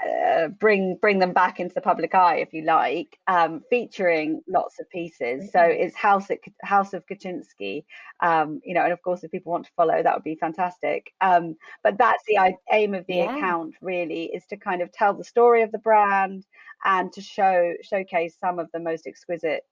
[0.08, 4.80] uh, bring bring them back into the public eye, if you like, um, featuring lots
[4.80, 5.50] of pieces.
[5.50, 5.70] So Mm-hmm.
[5.82, 7.84] it's House at, House of Kutchinsky,
[8.20, 11.12] um, you know, and of course, if people want to follow, that would be fantastic.
[11.20, 13.30] Um, but that's the aim of the Yeah.
[13.36, 16.44] account, really, is to kind of tell the story of the brand
[16.84, 19.62] and to show showcase some of the most exquisite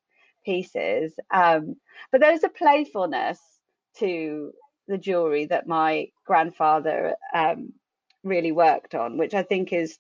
[0.45, 1.13] pieces.
[1.33, 1.77] Um,
[2.11, 3.39] but there's a playfulness
[3.99, 4.53] to
[4.89, 7.73] the jewelry that my grandfather um,
[8.25, 9.99] really worked on, which I think is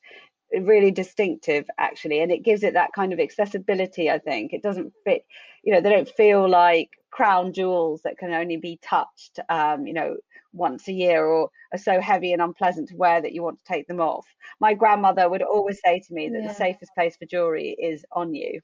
[0.60, 4.92] really distinctive actually and it gives it that kind of accessibility i think it doesn't
[5.04, 5.24] fit
[5.62, 9.94] you know they don't feel like crown jewels that can only be touched um you
[9.94, 10.16] know
[10.52, 13.72] once a year or are so heavy and unpleasant to wear that you want to
[13.72, 14.26] take them off
[14.60, 16.48] my grandmother would always say to me that Yeah.
[16.48, 18.60] the safest place for jewelry is on you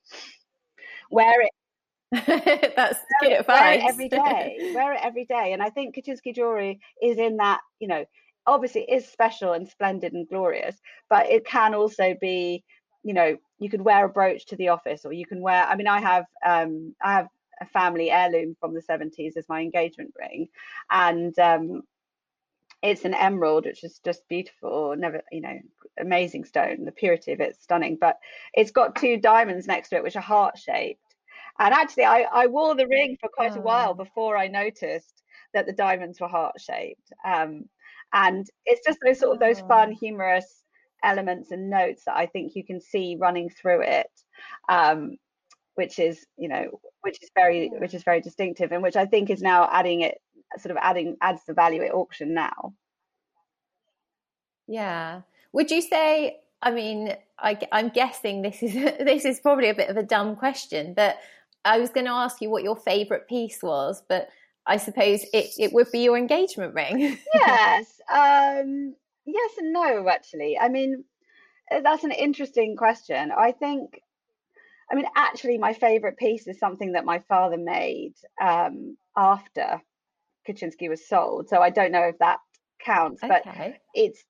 [1.10, 1.50] wear it
[2.76, 4.70] That's wear good it, wear it every day.
[4.74, 5.52] wear it every day.
[5.52, 8.06] And I think Kutchinsky jewelry is in that, you know,
[8.46, 10.76] obviously is special and splendid and glorious,
[11.08, 12.64] but it can also be,
[13.02, 15.76] you know, you could wear a brooch to the office or you can wear, I
[15.76, 17.28] mean, I have, um, I have
[17.60, 20.48] a family heirloom from the 70s as my engagement ring.
[20.90, 21.82] And, um,
[22.82, 25.58] it's an emerald, which is just beautiful, never, you know,
[26.00, 26.84] amazing stone.
[26.84, 28.18] The purity of it's stunning, but
[28.54, 31.00] it's got two diamonds next to it, which are heart shaped.
[31.58, 33.94] And actually, I, I wore the ring for quite a while Oh.
[33.94, 35.22] before I noticed
[35.54, 37.12] that the diamonds were heart shaped.
[37.24, 37.68] Um,
[38.12, 39.96] and it's just those sort of those fun, Oh.
[39.98, 40.64] humorous
[41.02, 44.10] elements and notes that I think you can see running through it,
[44.68, 45.16] um,
[45.74, 49.30] which is, you know, which is very, which is very distinctive, and which I think
[49.30, 50.18] is now adding it,
[50.58, 52.74] sort of adding adds the value at auction now.
[54.66, 55.22] Yeah.
[55.52, 56.40] Would you say?
[56.60, 60.02] I mean, I, I, am guessing this is this is probably a bit of a
[60.02, 61.18] dumb question, but
[61.64, 64.28] I was going to ask you what your favourite piece was, but
[64.68, 67.18] I suppose it, it would be your engagement ring.
[67.34, 71.04] yes um yes and no actually i mean
[71.70, 74.00] uh, that's an interesting question i think
[74.90, 79.80] i mean actually my favorite piece is something that my father made um after
[80.46, 82.38] kutchinsky was sold so i don't know if that
[82.84, 83.80] counts but okay.
[83.94, 84.22] it's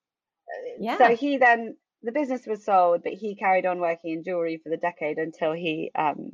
[0.78, 0.98] Yeah.
[0.98, 4.70] so he then the business was sold but he carried on working in jewelry for
[4.70, 6.30] the decade until he um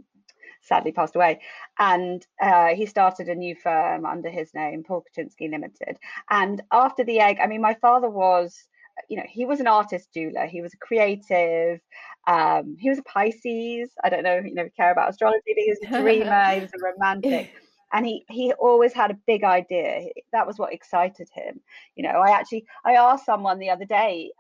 [0.65, 1.41] sadly passed away.
[1.79, 5.99] And uh, he started a new firm under his name paul kutchinsky limited.
[6.31, 8.67] And after the egg i mean my father was
[9.09, 10.47] you know he was an artist jeweler.
[10.47, 11.81] He was a creative
[12.27, 13.91] um he was a pisces.
[14.03, 16.71] I don't know you know care about astrology but he was a dreamer he was
[16.75, 17.53] a romantic.
[17.93, 20.09] And he he always had a big idea.
[20.33, 21.61] That was what excited him.
[21.97, 24.31] You know i actually i asked someone the other day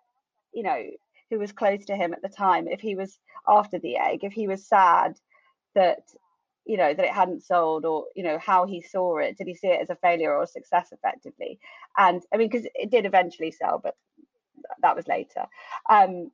[0.53, 0.83] you know
[1.31, 4.33] who was close to him at the time if he was after the egg if
[4.33, 5.15] he was sad
[5.75, 6.01] that
[6.67, 9.55] you know that it hadn't sold or you know how he saw it did he
[9.55, 11.59] see it as a failure or a success effectively?
[11.97, 13.97] And i mean because it did eventually sell but
[14.83, 15.47] that was later.
[15.91, 16.31] Um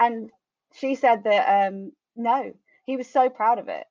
[0.00, 0.30] and
[0.74, 2.52] she said that um no
[2.86, 3.84] he was so proud of it.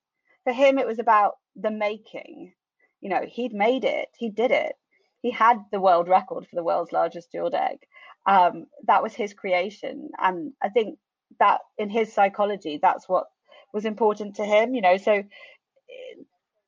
[0.43, 2.53] For him it was about the making.
[3.01, 4.73] You know he'd made it he did it.
[5.21, 7.79] He had the world record for the world's largest jeweled egg
[8.25, 10.09] um that was his creation.
[10.19, 10.99] And i think
[11.39, 13.27] that in his psychology that's what
[13.73, 15.23] was important to him you know so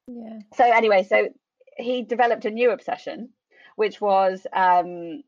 [0.07, 0.39] yeah.
[0.55, 1.29] so anyway so
[1.77, 3.29] he developed a new obsession
[3.75, 5.21] which was um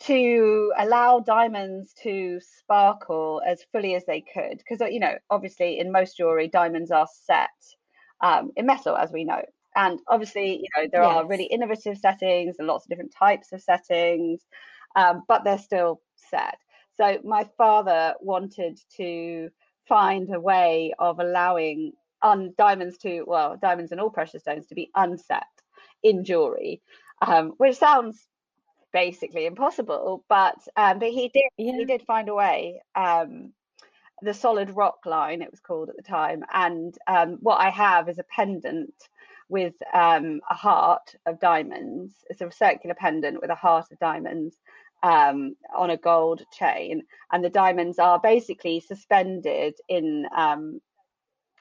[0.00, 5.92] to allow diamonds to sparkle as fully as they could because you know obviously in
[5.92, 7.50] most jewelry diamonds are set
[8.22, 9.42] um, in metal as we know.
[9.76, 13.62] And obviously you know there are really innovative settings and lots of different types of
[13.62, 14.40] settings
[14.96, 16.56] um, but they're still set.
[16.96, 19.50] So my father wanted to
[19.90, 24.76] find a way of allowing on diamonds to well diamonds and all precious stones to
[24.76, 25.44] be unset
[26.04, 26.82] in jewelry
[27.22, 28.28] um, which sounds
[28.92, 31.74] basically impossible but um, but he did Yeah.
[31.78, 33.52] he did find a way um,
[34.22, 38.08] the solid rock line it was called at the time and um, what i have
[38.08, 38.94] is a pendant
[39.50, 44.56] with um, a heart of diamonds it's a circular pendant with a heart of diamonds
[45.02, 50.80] um, on a gold chain and the diamonds are basically suspended in um,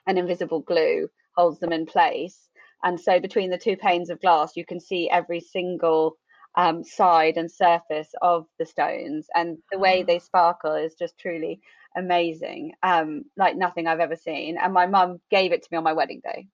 [0.08, 2.49] an invisible glue holds them in place.
[2.84, 6.17] And so between the two panes of glass you can see every single
[6.56, 9.28] um, side and surface of the stones.
[9.36, 11.62] And the way they sparkle is just truly
[11.95, 14.58] amazing um, like nothing i've ever seen.
[14.58, 16.47] And my mum gave it to me on my wedding day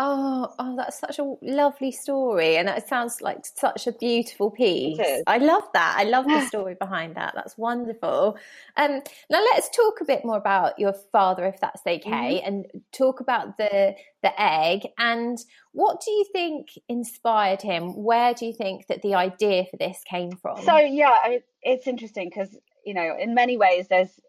[0.00, 5.00] Oh, oh, that's such a lovely story, and it sounds like such a beautiful piece.
[5.26, 5.96] I love that.
[5.98, 7.32] I love the story behind that.
[7.34, 8.38] That's wonderful.
[8.76, 12.46] Um, now let's talk a bit more about your father, if that's okay, mm-hmm.
[12.46, 15.38] and talk about the the egg and
[15.72, 18.02] what do you think inspired him?
[18.02, 20.62] Where do you think that the idea for this came from?
[20.62, 24.20] So yeah, it's interesting because you know, in many ways, there's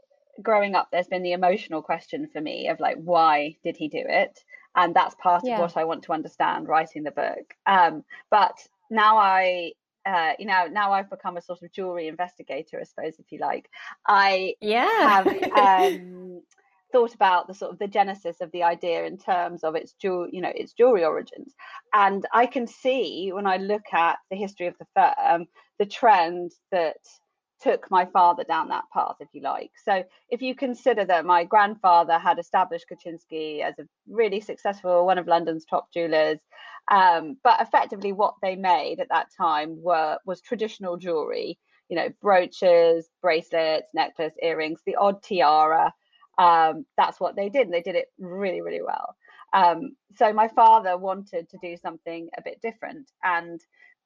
[0.41, 4.03] growing up, there's been the emotional question for me of like, why did he do
[4.05, 4.43] it?
[4.75, 5.55] And that's part yeah.
[5.55, 7.53] of what I want to understand writing the book.
[7.65, 8.57] Um, but
[8.89, 9.73] now I,
[10.05, 13.39] uh, you know, now I've become a sort of jewelry investigator, I suppose, if you
[13.39, 13.69] like.
[14.07, 16.41] I yeah have um,
[16.91, 20.27] thought about the sort of the genesis of the idea in terms of its jewel,
[20.31, 21.53] you know, its jewelry origins,
[21.93, 25.47] and I can see when I look at the history of the firm
[25.79, 26.97] the trend that
[27.61, 29.71] took my father down that path, if you like.
[29.83, 35.17] So, if you consider that my grandfather had established Kutchinsky as a really successful, one
[35.17, 36.39] of London's top jewelers,
[36.89, 41.57] um, but effectively what they made at that time were was traditional jewelry.
[41.89, 45.91] You know, brooches, bracelets, necklace, earrings, the odd tiara.
[46.37, 47.71] Um, that's what they did.
[47.71, 49.15] They did it really, really well.
[49.53, 53.59] Um, so my father wanted to do something a bit different, and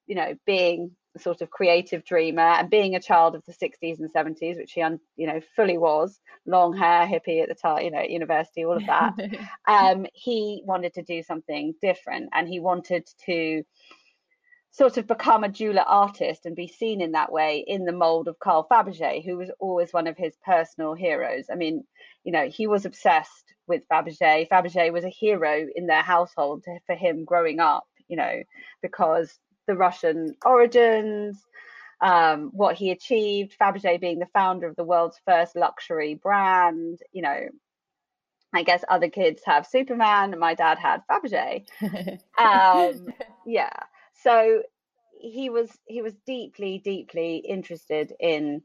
[0.07, 4.11] you know, being sort of creative dreamer and being a child of the 60s and
[4.11, 4.81] 70s which he
[5.15, 8.77] you know fully was long hair hippie at the time you know at university all
[8.77, 9.13] of that.
[9.67, 13.63] Um he wanted to do something different and he wanted to
[14.71, 18.27] sort of become a jeweler artist and be seen in that way in the mold
[18.27, 21.45] of Carl Fabergé who was always one of his personal heroes.
[21.51, 21.83] I mean
[22.23, 24.47] you know he was obsessed with Fabergé.
[24.49, 28.41] Fabergé was a hero in their household for him growing up you know
[28.81, 31.43] because the Russian origins,
[32.01, 36.99] um, what he achieved, Fabergé being the founder of the world's first luxury brand.
[37.11, 37.39] You know,
[38.53, 41.65] I guess other kids have Superman, my dad had Fabergé.
[42.37, 43.13] um,
[43.45, 43.71] yeah,
[44.21, 44.63] so
[45.19, 48.61] he was he was deeply, deeply interested in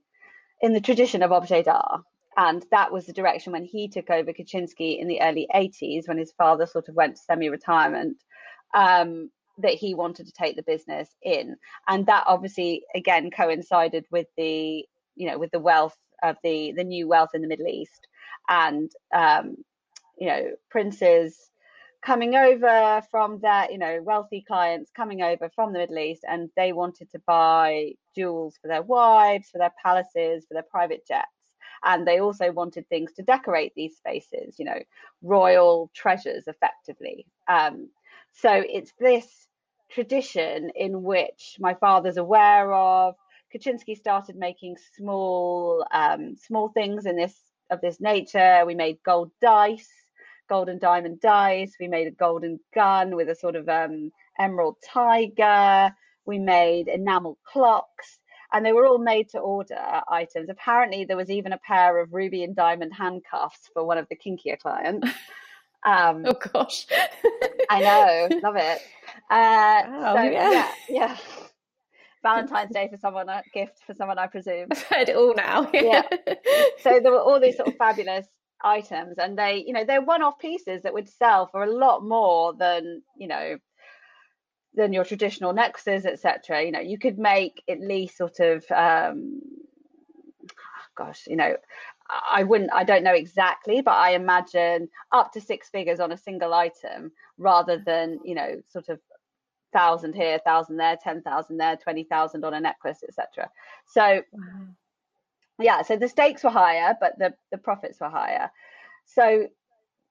[0.61, 2.03] in the tradition of objet d'art.
[2.37, 6.19] And that was the direction when he took over Kutchinsky in the early 80s, when
[6.19, 8.17] his father sort of went semi retirement.
[8.73, 11.57] Um, that he wanted to take the business in.
[11.87, 14.85] And that obviously again coincided with the
[15.17, 18.07] you know with the wealth of the the new wealth in the middle east.
[18.49, 19.57] And um
[20.19, 21.51] you know princes
[22.05, 26.49] coming over from their you know wealthy clients coming over from the middle east and
[26.57, 31.27] they wanted to buy jewels for their wives for their palaces for their private jets.
[31.85, 34.81] And they also wanted things to decorate these spaces you know
[35.23, 37.27] royal treasures effectively.
[37.49, 37.89] Um,
[38.33, 39.48] so it's this
[39.91, 43.15] tradition in which my father's aware of.
[43.55, 47.35] Kutchinsky started making small um, small things in this
[47.71, 48.65] of this nature.
[48.67, 49.91] We made gold dice,
[50.49, 51.75] gold and diamond dice.
[51.81, 55.95] We made a golden gun with a sort of um, emerald tiger.
[56.27, 58.19] We made enamel clocks,
[58.53, 60.51] and they were all made to order items.
[60.51, 64.17] Apparently, there was even a pair of ruby and diamond handcuffs for one of the
[64.17, 65.09] kinkier clients.
[65.85, 66.87] Um, oh gosh,
[67.71, 68.83] I know, love it.
[69.31, 70.73] Uh, wow, so yeah, yeah.
[70.89, 71.17] yeah.
[72.23, 74.69] Valentine's Day for someone, a gift for someone, I presume.
[74.71, 75.71] I've heard it all now.
[75.75, 76.03] yeah.
[76.83, 78.27] So there were all these sort of fabulous
[78.63, 82.55] items, and they, you know, they're one-off pieces that would sell for a lot more
[82.55, 83.57] than, you know,
[84.75, 86.65] than your traditional necklaces, etc.
[86.65, 89.41] You know, you could make at least sort of, um,
[90.97, 91.57] gosh, you know,
[92.11, 96.17] I wouldn't, I don't know exactly, but I imagine up to six figures on a
[96.17, 98.99] single item rather than, you know, sort of
[99.73, 103.51] thousand here, thousand there, 10,000 there, 20,000 on a necklace, etc.
[103.87, 104.43] So, wow.
[105.59, 108.51] yeah, so the stakes were higher, but the, the profits were higher.
[109.05, 109.49] So,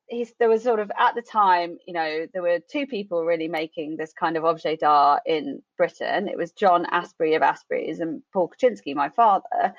[0.08, 3.48] he's, there was sort of at the time, you know, there were two people really
[3.48, 6.28] making this kind of objet d'art in Britain.
[6.28, 9.74] It was John Asprey of Asprey's and Paul Kutchinsky, my father.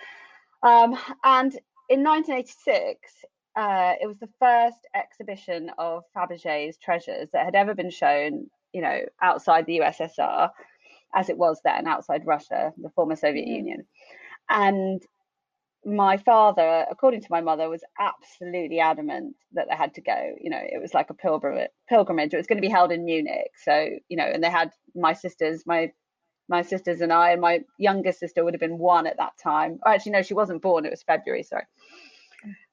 [0.63, 1.53] Um, and
[1.89, 3.13] in 1986,
[3.57, 8.83] uh, it was the first exhibition of Fabergé's treasures that had ever been shown, you
[8.83, 10.51] know, outside the USSR,
[11.15, 13.57] as it was then, outside Russia, the former Soviet mm.
[13.57, 13.87] Union.
[14.49, 15.03] And
[15.85, 20.35] my father, according to my mother, was absolutely adamant that they had to go.
[20.41, 21.71] You know, it was like a pilgrimage.
[21.89, 22.35] Pilgrimage.
[22.35, 23.51] It was going to be held in Munich.
[23.63, 25.93] So, you know, and they had my sisters, my
[26.51, 29.79] my sisters and I, and my younger sister would have been one at that time.
[29.85, 30.87] Oh, actually, no, she wasn't born.
[30.87, 31.43] It was February.
[31.43, 31.65] Sorry.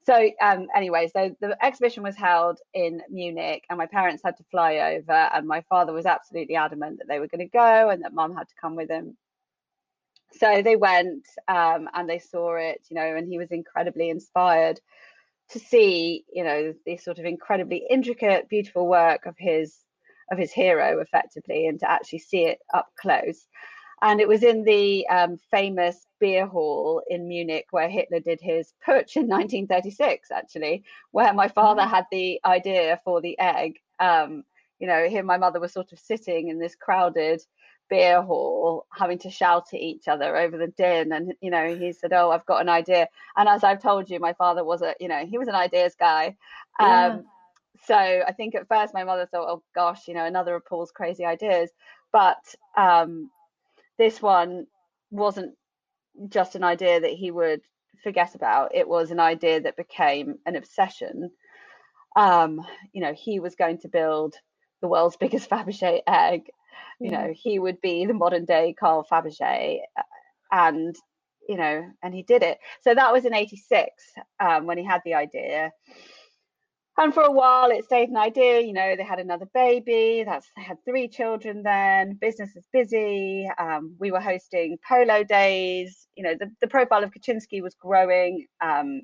[0.04, 4.44] So um, anyway, so the exhibition was held in Munich, and my parents had to
[4.50, 8.02] fly over, and my father was absolutely adamant that they were going to go, and
[8.04, 9.16] that mum had to come with him.
[10.32, 14.80] So they went, um, and they saw it, you know, and he was incredibly inspired
[15.50, 19.76] to see, you know, this sort of incredibly intricate, beautiful work of his
[20.30, 23.46] of his hero effectively and to actually see it up close.
[24.02, 28.74] And it was in the um, famous beer hall in Munich where Hitler did his
[28.86, 31.90] putsch in 1936, actually, where my father mm.
[31.90, 33.78] had the idea for the egg.
[33.98, 34.44] Um,
[34.78, 37.42] you know, him, my mother was sort of sitting in this crowded
[37.88, 41.92] beer hall having to shout at each other over the din and you know he
[41.92, 44.94] said oh i've got an idea and as i've told you my father was a
[44.98, 46.36] you know he was an ideas guy
[46.80, 47.06] yeah.
[47.06, 47.24] um,
[47.84, 50.90] so i think at first my mother thought oh gosh you know another of paul's
[50.90, 51.70] crazy ideas
[52.12, 53.30] but um,
[53.98, 54.66] this one
[55.10, 55.54] wasn't
[56.28, 57.60] just an idea that he would
[58.02, 58.74] forget about.
[58.74, 61.30] It was an idea that became an obsession.
[62.14, 62.60] Um,
[62.92, 64.34] you know, he was going to build
[64.80, 66.50] the world's biggest Fabergé egg.
[67.00, 69.80] You know, he would be the modern day Carl Fabergé,
[70.50, 70.96] and
[71.46, 72.58] you know, and he did it.
[72.82, 74.02] So that was in '86
[74.40, 75.72] um, when he had the idea
[76.98, 80.50] and for a while it stayed an idea you know they had another baby that's
[80.56, 86.24] they had three children then business is busy um, we were hosting polo days you
[86.24, 89.02] know the, the profile of kutchinsky was growing um,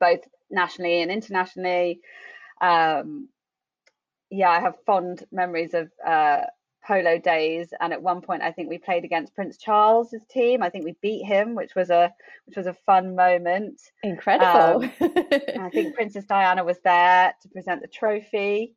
[0.00, 0.20] both
[0.50, 2.00] nationally and internationally.
[2.60, 3.28] Um,
[4.30, 6.42] yeah i have fond memories of uh,
[6.88, 10.62] polo days and at one point i think we played against prince charles's team.
[10.62, 12.10] I think we beat him which was a
[12.46, 13.78] which was a fun moment.
[14.02, 14.84] Incredible.
[14.84, 14.92] Um,
[15.60, 18.74] i think princess diana was there to present the trophy.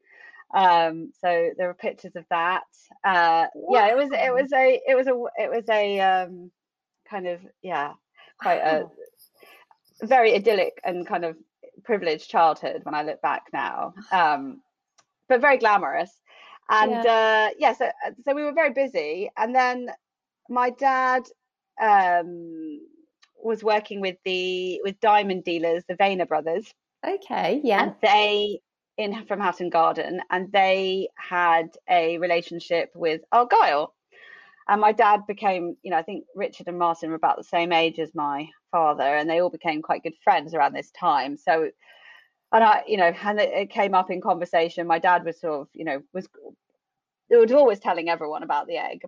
[0.54, 2.64] Um, so there were pictures of that.
[3.06, 6.52] Uh, yeah it was it was a it was a it was a um,
[7.10, 7.94] kind of yeah
[8.38, 8.90] quite a
[10.04, 11.38] very idyllic and kind of
[11.86, 13.94] privileged childhood when i look back now.
[14.12, 14.62] Um,
[15.30, 16.12] but very glamorous
[16.72, 17.50] and yeah.
[17.50, 19.90] uh, yeah, so uh, so we were very busy, and then
[20.50, 21.28] my dad
[21.82, 22.80] um,
[23.44, 26.74] was working with the with diamond dealers, the Vayner brothers.
[27.06, 28.62] Okay, yeah, and they
[28.98, 33.94] in from Hatton Garden, and they had a relationship with Argyle.
[34.68, 37.74] And my dad became, you know, I think Richard and Martin were about the same
[37.74, 41.36] age as my father, and they all became quite good friends around this time.
[41.36, 41.72] So
[42.52, 44.88] and I, you know, and it, came up in conversation.
[44.88, 46.28] My dad was sort of, you know, was
[47.32, 49.02] it was always telling everyone about the egg.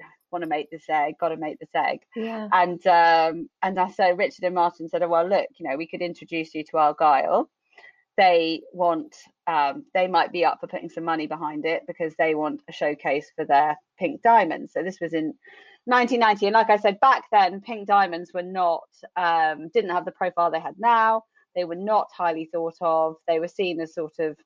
[0.30, 1.14] Want to make this egg?
[1.18, 2.00] Got to make this egg.
[2.14, 2.48] Yeah.
[2.52, 5.88] And um, and I so Richard and Martin said, oh, well, look, you know, we
[5.88, 7.50] could introduce you to Argyle.
[8.16, 9.16] They want,
[9.46, 12.72] um, they might be up for putting some money behind it because they want a
[12.72, 14.74] showcase for their pink diamonds.
[14.74, 15.32] So this was in
[15.86, 18.82] 1990, and like I said, back then, pink diamonds were not,
[19.16, 21.22] um, didn't have the profile they had now.
[21.56, 23.16] They were not highly thought of.
[23.26, 24.36] They were seen as sort of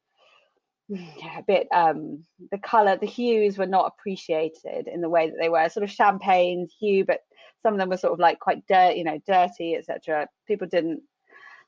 [0.92, 5.48] a bit um the color the hues were not appreciated in the way that they
[5.48, 5.68] were.
[5.68, 7.20] Sort of champagne hue but
[7.62, 11.02] some of them were sort of like quite dirty you know dirty etc people didn't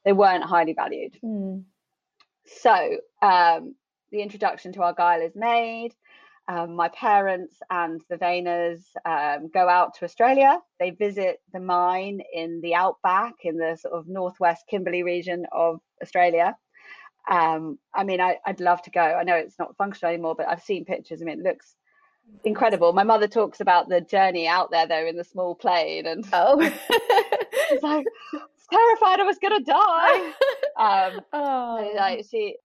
[0.04, 1.16] they weren't highly valued.
[1.24, 1.64] Mm.
[2.44, 3.74] so um
[4.12, 5.90] the introduction to argyle is made.
[6.48, 10.60] Um, my parents and the Vayners um, go out to Australia.
[10.78, 15.80] They visit the mine in the outback in the sort of northwest Kimberley region of
[16.00, 16.56] Australia
[17.30, 19.00] um, I mean, I, would love to go.
[19.00, 21.22] I know it's not functional anymore, but I've seen pictures.
[21.22, 21.74] I mean, it looks
[22.44, 22.92] incredible.
[22.92, 26.60] My mother talks about the journey out there, though, in the small plane, and oh,
[27.68, 28.06] she's like,
[28.72, 30.32] terrified I was going to die.
[30.78, 32.58] Um, oh, like she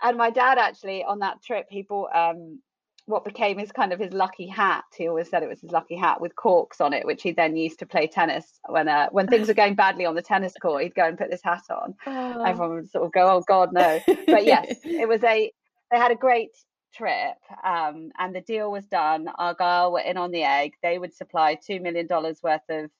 [0.00, 2.60] and my dad actually on that trip he bought um
[3.06, 4.84] what became his kind of his lucky hat.
[4.96, 7.56] He always said it was his lucky hat with corks on it, which he then
[7.56, 10.82] used to play tennis when uh, when things were going badly on the tennis court.
[10.82, 11.94] He'd go and put this hat on.
[12.06, 12.42] Oh.
[12.44, 15.52] Everyone would sort of go, "Oh God, no!" But yes, it was a.
[15.90, 16.50] They had a great
[16.92, 19.28] trip, um, and the deal was done.
[19.38, 20.72] Argyle were in on the egg.
[20.82, 22.90] They would supply two million dollars worth of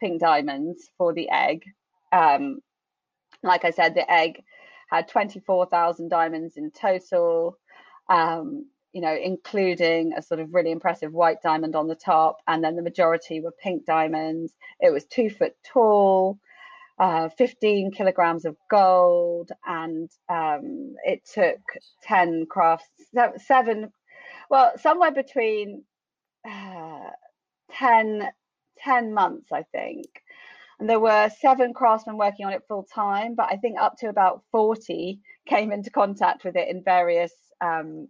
[0.00, 1.64] pink diamonds for the egg.
[2.12, 2.60] Um,
[3.42, 4.42] like I said, the egg
[4.90, 7.58] had twenty four thousand diamonds in total.
[8.08, 12.62] Um, you know, including a sort of really impressive white diamond on the top, and
[12.62, 14.52] then the majority were pink diamonds.
[14.80, 16.38] It was two foot tall,
[16.98, 21.60] uh, 15 kilograms of gold, and um, it took
[22.02, 22.88] 10 crafts,
[23.38, 23.92] seven,
[24.50, 25.84] well, somewhere between
[26.48, 27.10] uh,
[27.72, 28.28] 10,
[28.78, 30.06] 10 months, I think.
[30.80, 34.08] And there were seven craftsmen working on it full time, but I think up to
[34.08, 38.08] about 40 came into contact with it in various um,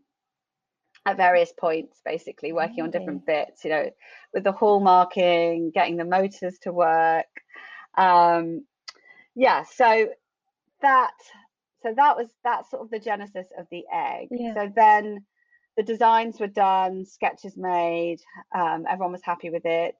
[1.07, 3.90] at various points, basically working on different bits, you know,
[4.34, 7.26] with the hallmarking, getting the motors to work.
[7.96, 8.66] Um,
[9.34, 10.09] yeah, so
[10.82, 11.14] that
[11.82, 14.28] so that was that's sort of the genesis of the egg.
[14.30, 14.55] Yeah.
[14.55, 15.24] So then
[15.76, 18.18] the designs were done, sketches made,
[18.55, 19.94] um, everyone was happy with it.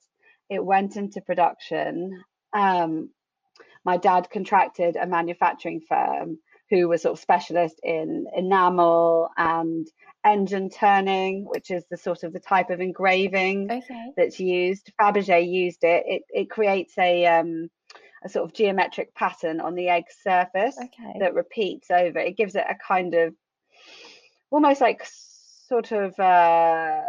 [0.51, 2.23] It went into production.
[2.53, 3.11] Um,
[3.85, 6.39] my dad contracted a manufacturing firm
[6.71, 9.87] who was sort of specialist in enamel and
[10.25, 14.13] engine turning, which is the sort of the type of engraving okay.
[14.17, 14.93] that's used.
[15.01, 16.05] Fabergé used it.
[16.07, 17.69] It it creates a um,
[18.23, 21.19] a sort of geometric pattern on the egg surface okay.
[21.21, 22.19] that repeats over.
[22.19, 23.35] It gives it a kind of
[24.51, 25.07] almost like
[25.69, 27.01] sort of uh,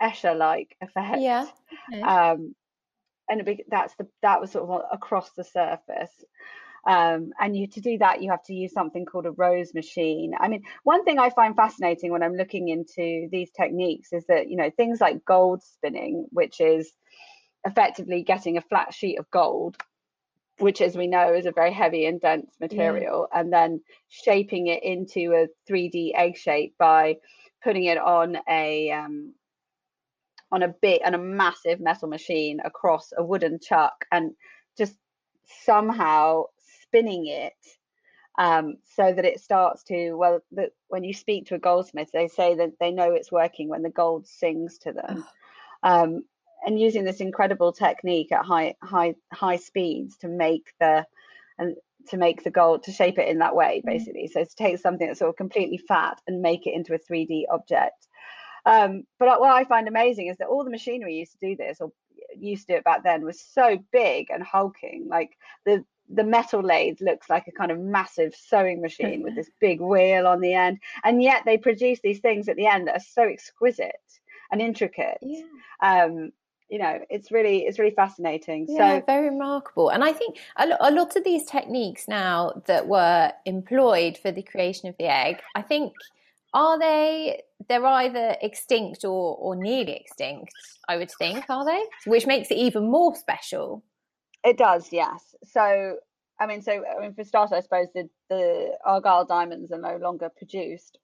[0.00, 1.20] Escher-like effect.
[1.20, 1.46] Yeah.
[1.92, 2.02] Okay.
[2.02, 2.54] Um,
[3.28, 6.12] and it, that's the that was sort of across the surface.
[6.84, 10.34] Um, and you to do that you have to use something called a rose machine
[10.40, 14.50] i mean one thing i find fascinating when i'm looking into these techniques is that
[14.50, 16.92] you know things like gold spinning which is
[17.64, 19.76] effectively getting a flat sheet of gold
[20.58, 23.40] which as we know is a very heavy and dense material yeah.
[23.40, 27.16] and then shaping it into a 3d egg shape by
[27.62, 29.34] putting it on a um,
[30.50, 34.32] on a big and a massive metal machine across a wooden chuck and
[34.76, 34.94] just
[35.64, 36.44] somehow
[36.92, 37.54] spinning it
[38.38, 42.28] um, so that it starts to well the, when you speak to a goldsmith they
[42.28, 45.24] say that they know it's working when the gold sings to them.
[45.82, 46.22] Um,
[46.64, 51.04] and using this incredible technique at high high high speeds to make the
[51.58, 51.74] and
[52.08, 54.28] to make the gold to shape it in that way basically.
[54.28, 54.38] Mm-hmm.
[54.38, 57.44] so to take something that's sort of completely fat and make it into a 3d
[57.50, 58.06] object.
[58.64, 61.80] Um, but what i find amazing is that all the machinery used to do this
[61.80, 61.90] or
[62.36, 65.06] used to do it back then was so big and hulking.
[65.08, 65.36] Like
[65.66, 69.80] the the metal lathe looks like a kind of massive sewing machine with this big
[69.80, 73.00] wheel on the end and yet they produce these things at the end that are
[73.00, 73.92] so exquisite
[74.50, 75.18] and intricate.
[75.22, 75.42] Yeah.
[75.80, 76.32] um,
[76.72, 78.66] you know it's really it's really fascinating.
[78.68, 79.90] Yeah, so very remarkable.
[79.90, 84.42] And i think a, a lot of these techniques now that were employed for the
[84.42, 85.92] creation of the egg i think
[86.54, 90.52] are they they're either extinct or or nearly extinct
[90.88, 91.82] i would think are they?
[92.06, 93.84] Which makes it even more special
[94.44, 95.34] it does, yes.
[95.44, 95.96] So,
[96.40, 99.96] I mean, so I mean, for starters, I suppose the the Argyle diamonds are no
[99.96, 100.98] longer produced.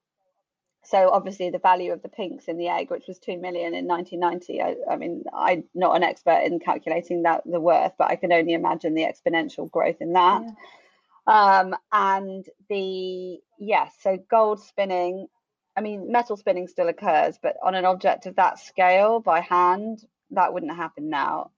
[0.85, 3.87] So obviously, the value of the pinks in the egg, which was two million in
[3.87, 8.17] 1990, I, I mean, I'm not an expert in calculating that the worth, but I
[8.17, 10.43] can only imagine the exponential growth in that.
[10.43, 10.53] Yeah.
[11.29, 15.27] Um, and the yes, so gold spinning.
[15.77, 20.05] I mean, metal spinning still occurs, but on an object of that scale by hand,
[20.31, 21.51] that wouldn't happen now.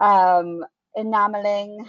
[0.00, 0.64] Um,
[0.96, 1.86] enameling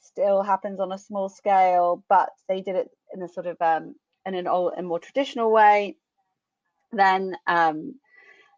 [0.00, 3.94] still happens on a small scale, but they did it in a sort of um,
[4.26, 5.96] in an old and more traditional way.
[6.92, 7.94] Then um,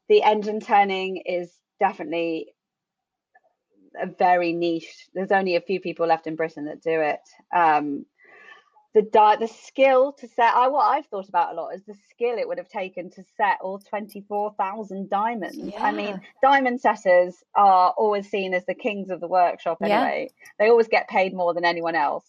[0.08, 2.48] the engine turning is definitely
[4.00, 5.08] a very niche.
[5.14, 7.20] There's only a few people left in Britain that do it.
[7.54, 8.06] Um,
[8.94, 11.96] the di- the skill to set I what I've thought about a lot is the
[12.10, 15.56] skill it would have taken to set all 24,000 diamonds.
[15.58, 15.82] Yeah.
[15.82, 20.30] I mean, diamond setters are always seen as the kings of the workshop anyway.
[20.30, 20.46] Yeah.
[20.58, 22.24] They always get paid more than anyone else.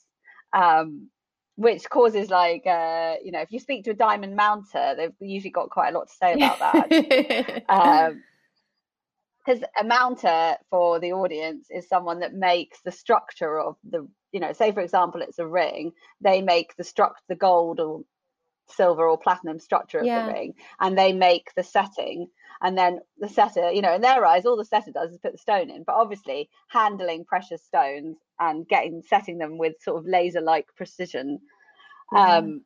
[0.53, 1.09] Um,
[1.57, 5.51] which causes like uh, you know, if you speak to a diamond mounter, they've usually
[5.51, 7.63] got quite a lot to say about that.
[7.69, 8.23] um,
[9.45, 14.41] because a mounter for the audience is someone that makes the structure of the you
[14.41, 18.01] know say for example it's a ring they make the struct the gold or
[18.67, 20.25] silver or platinum structure of yeah.
[20.25, 22.27] the ring and they make the setting
[22.61, 25.31] and then the setter you know in their eyes all the setter does is put
[25.31, 30.05] the stone in but obviously handling precious stones and getting setting them with sort of
[30.05, 31.39] laser like precision
[32.13, 32.45] mm-hmm.
[32.45, 32.61] um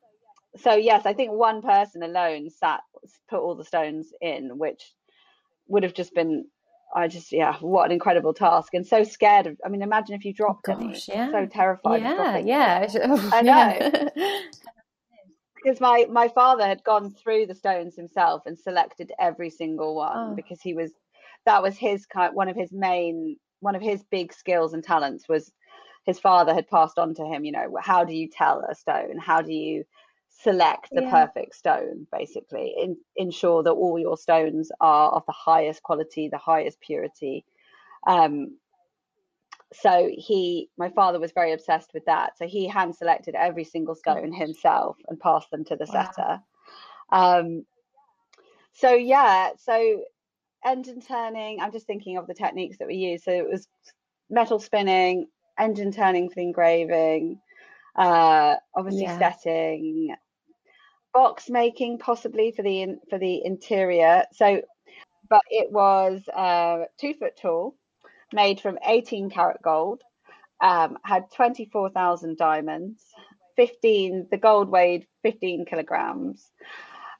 [0.56, 2.80] so yes i think one person alone sat
[3.28, 4.92] put all the stones in which
[5.68, 6.46] would have just been
[6.94, 9.56] I just yeah, what an incredible task, and so scared of.
[9.64, 11.14] I mean, imagine if you oh dropped oh, gosh, it.
[11.14, 11.28] Yeah.
[11.28, 12.02] Oh, so terrified.
[12.02, 12.86] Yeah, yeah.
[13.32, 14.40] I know.
[15.62, 20.32] because my my father had gone through the stones himself and selected every single one
[20.32, 20.34] oh.
[20.34, 20.90] because he was
[21.46, 25.28] that was his kind one of his main one of his big skills and talents
[25.28, 25.52] was
[26.06, 29.18] his father had passed on to him you know how do you tell a stone
[29.18, 29.84] how do you
[30.42, 31.10] select the yeah.
[31.10, 36.38] perfect stone basically in, ensure that all your stones are of the highest quality the
[36.38, 37.44] highest purity
[38.06, 38.56] um,
[39.72, 43.94] so he my father was very obsessed with that so he hand selected every single
[43.94, 46.10] stone himself and passed them to the wow.
[46.14, 46.42] setter
[47.12, 47.64] um,
[48.72, 50.02] so yeah so
[50.64, 53.68] engine turning i'm just thinking of the techniques that we use so it was
[54.28, 55.26] metal spinning
[55.58, 57.40] engine turning for the engraving
[57.96, 59.18] uh, obviously yeah.
[59.18, 60.14] setting
[61.12, 64.24] box making possibly for the for the interior.
[64.32, 64.62] So,
[65.28, 67.76] but it was uh, two foot tall,
[68.32, 70.02] made from 18 karat gold,
[70.60, 73.02] um, had 24,000 diamonds,
[73.56, 74.28] 15.
[74.30, 76.50] The gold weighed 15 kilograms,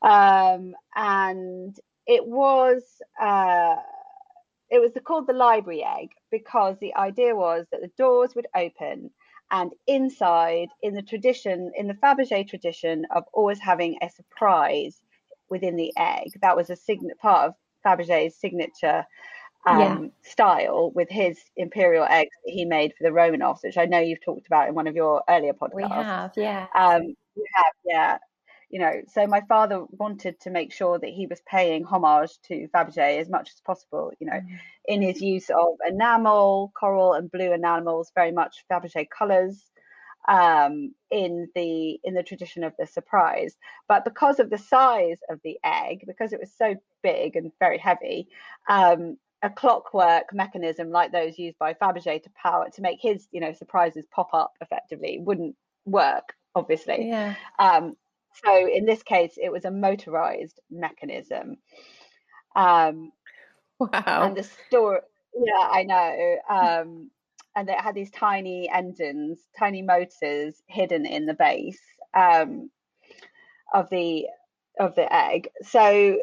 [0.02, 1.76] um, and
[2.06, 2.82] it was.
[3.20, 3.76] Uh,
[4.72, 9.10] it was called the library egg because the idea was that the doors would open
[9.50, 15.00] and inside, in the tradition, in the Fabergé tradition of always having a surprise
[15.48, 19.04] within the egg, that was a sign- part of Fabergé's signature
[19.66, 20.08] um, yeah.
[20.22, 24.24] style with his imperial eggs that he made for the Romanovs, which I know you've
[24.24, 25.74] talked about in one of your earlier podcasts.
[25.74, 26.66] We have, yeah.
[26.74, 27.02] Um,
[27.36, 28.18] we have, yeah.
[28.70, 32.68] You know, so my father wanted to make sure that he was paying homage to
[32.74, 34.12] Fabergé as much as possible.
[34.20, 34.58] You know, mm.
[34.86, 39.64] in his use of enamel, coral, and blue enamels, very much Fabergé colours
[40.28, 43.56] um, in the in the tradition of the surprise.
[43.88, 47.78] But because of the size of the egg, because it was so big and very
[47.78, 48.28] heavy,
[48.68, 53.40] um, a clockwork mechanism like those used by Fabergé to power to make his you
[53.40, 55.56] know surprises pop up effectively wouldn't
[55.86, 57.96] work obviously yeah um,
[58.44, 61.56] so in this case it was a motorized mechanism.
[62.56, 63.12] Um,
[63.78, 64.24] wow.
[64.24, 65.02] and the store
[65.34, 67.10] yeah i know um,
[67.54, 71.80] and it had these tiny engines tiny motors hidden in the base
[72.14, 72.70] um,
[73.72, 74.26] of the
[74.80, 75.48] of the egg.
[75.62, 76.18] So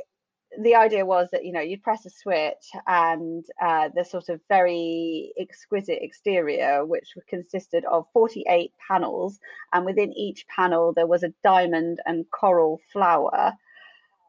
[0.62, 4.42] the idea was that you know you'd press a switch and uh, the sort of
[4.50, 9.40] very exquisite exterior which consisted of 48 panels
[9.74, 13.54] and within each panel there was a diamond and coral flower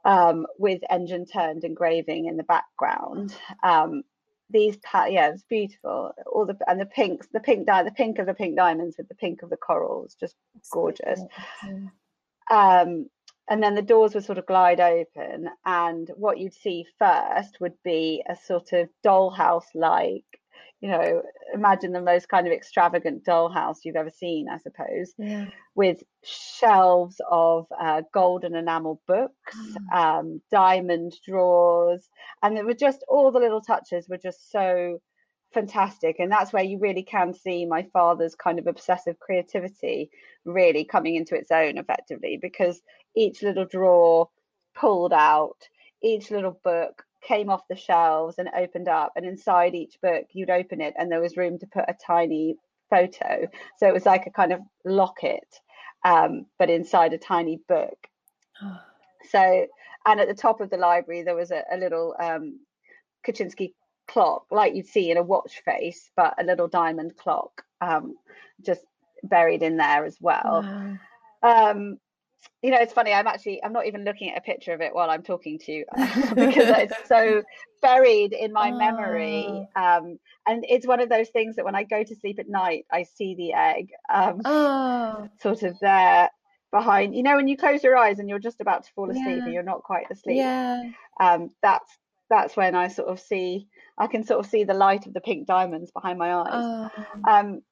[0.04, 3.34] um, with engine turned engraving in the background.
[3.62, 4.02] Um,
[4.50, 6.12] these pa- yeah it's beautiful.
[6.26, 9.08] All the and the pinks the pink di- the pink of the pink diamonds with
[9.08, 10.36] the pink of the corals just
[10.72, 11.20] gorgeous.
[12.50, 13.10] um
[13.48, 17.74] and then the doors would sort of glide open and what you'd see first would
[17.84, 20.24] be a sort of dollhouse like
[20.80, 21.22] you know
[21.54, 25.46] imagine the most kind of extravagant dollhouse you've ever seen i suppose yeah.
[25.74, 29.96] with shelves of uh, golden enamel books mm.
[29.96, 32.08] um, diamond drawers
[32.42, 35.00] and there were just all the little touches were just so
[35.54, 40.10] fantastic and that's where you really can see my father's kind of obsessive creativity
[40.44, 42.82] really coming into its own effectively because
[43.18, 44.28] each little drawer
[44.74, 45.56] pulled out
[46.02, 50.50] each little book came off the shelves and opened up and inside each book you'd
[50.50, 52.56] open it and there was room to put a tiny
[52.88, 53.46] photo.
[53.78, 55.60] So it was like a kind of locket
[56.04, 57.98] um, but inside a tiny book.
[59.30, 59.66] So
[60.06, 62.60] and at the top of the library there was a, a little um,
[63.26, 63.74] Kutchinsky
[64.06, 68.14] clock like you'd see in a watch face but a little diamond clock um,
[68.64, 68.80] just
[69.24, 70.98] buried in there as well.
[71.42, 71.70] Wow.
[71.72, 71.98] um,
[72.62, 74.94] you know it's funny i'm actually i'm not even looking at a picture of it
[74.94, 77.42] while i'm talking to you because it's so
[77.80, 78.78] buried in my oh.
[78.78, 82.48] memory um, and it's one of those things that when i go to sleep at
[82.48, 85.28] night i see the egg um, oh.
[85.40, 86.30] sort of there
[86.70, 89.26] behind you know when you close your eyes and you're just about to fall asleep
[89.26, 89.44] yeah.
[89.44, 90.82] and you're not quite asleep yeah
[91.20, 91.96] um, that's
[92.28, 95.20] that's when i sort of see i can sort of see the light of the
[95.20, 96.90] pink diamonds behind my eyes oh.
[97.26, 97.62] um,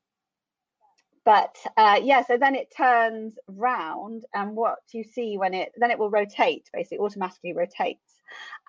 [1.27, 5.91] but uh, yeah so then it turns round and what you see when it then
[5.91, 8.15] it will rotate basically automatically rotates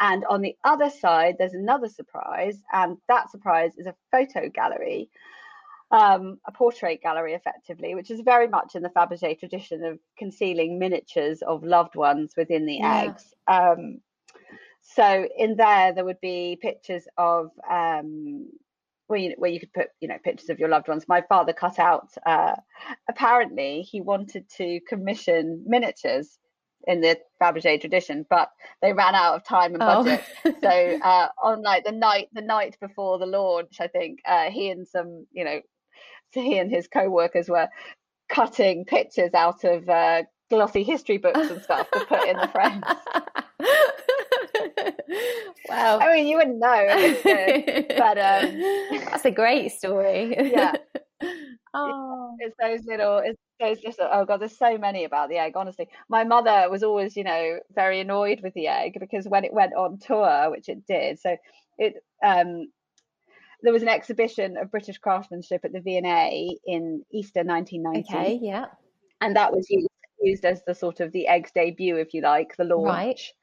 [0.01, 5.10] and on the other side there's another surprise and that surprise is a photo gallery
[5.89, 10.78] um, a portrait gallery effectively which is very much in the fabergé tradition of concealing
[10.78, 13.03] miniatures of loved ones within the yeah.
[13.03, 14.01] eggs um,
[14.82, 18.47] so in there there would be pictures of um,
[19.08, 21.05] where you, where you could put you know pictures of your loved ones.
[21.08, 22.10] My father cut out.
[22.26, 22.55] Uh,
[23.10, 26.38] apparently, he wanted to commission miniatures
[26.86, 28.49] in the Fabergé tradition, but
[28.82, 30.03] they ran out of time and oh.
[30.03, 30.24] budget.
[30.45, 30.53] Oh.
[30.62, 34.70] so uh, on like the night the night before the launch, I think uh, he
[34.70, 35.62] and some you know
[36.32, 37.68] he and his co-workers were
[38.30, 42.84] cutting pictures out of uh, glossy history books and stuff to put in the frames.
[45.70, 45.99] Wow.
[45.99, 47.18] I mean, you wouldn't know,
[47.97, 48.60] but um,
[49.05, 50.36] that's a great story.
[50.51, 50.74] yeah.
[51.74, 53.20] oh, it's those little.
[53.20, 53.99] It's those just.
[54.01, 55.53] Oh god, there's so many about the egg.
[55.55, 59.53] Honestly, my mother was always, you know, very annoyed with the egg because when it
[59.53, 61.36] went on tour, which it did, so
[61.78, 62.68] it um
[63.64, 68.14] there was an exhibition of British craftsmanship at the V&A in Easter 1990.
[68.14, 68.66] Okay, yeah.
[69.22, 69.88] And that was used,
[70.22, 73.34] used as the sort of the egg's debut, if you like, the launch.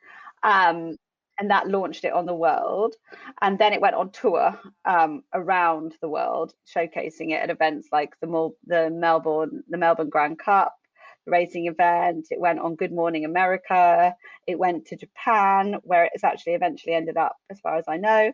[0.45, 0.69] Right.
[0.69, 0.97] Um,
[1.39, 2.95] and that launched it on the world.
[3.41, 8.15] And then it went on tour um, around the world, showcasing it at events like
[8.21, 10.75] the, the Melbourne the Melbourne Grand Cup,
[11.25, 12.27] the racing event.
[12.31, 14.15] It went on Good Morning America.
[14.47, 18.33] It went to Japan, where it's actually eventually ended up, as far as I know.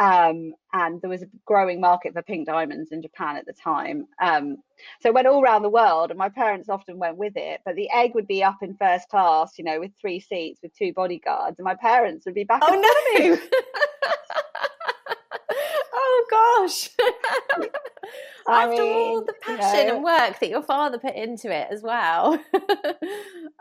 [0.00, 4.06] Um, and there was a growing market for pink diamonds in Japan at the time.
[4.20, 4.56] Um,
[5.00, 7.60] so it went all around the world, and my parents often went with it.
[7.66, 10.74] But the egg would be up in first class, you know, with three seats with
[10.74, 12.62] two bodyguards, and my parents would be back.
[12.64, 13.36] Oh no!
[15.92, 16.88] oh gosh!
[18.48, 21.68] After mean, all the passion you know, and work that your father put into it
[21.70, 22.42] as well.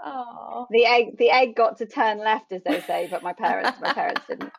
[0.06, 0.68] oh.
[0.72, 3.92] The egg the egg got to turn left as they say, but my parents my
[3.92, 4.54] parents didn't.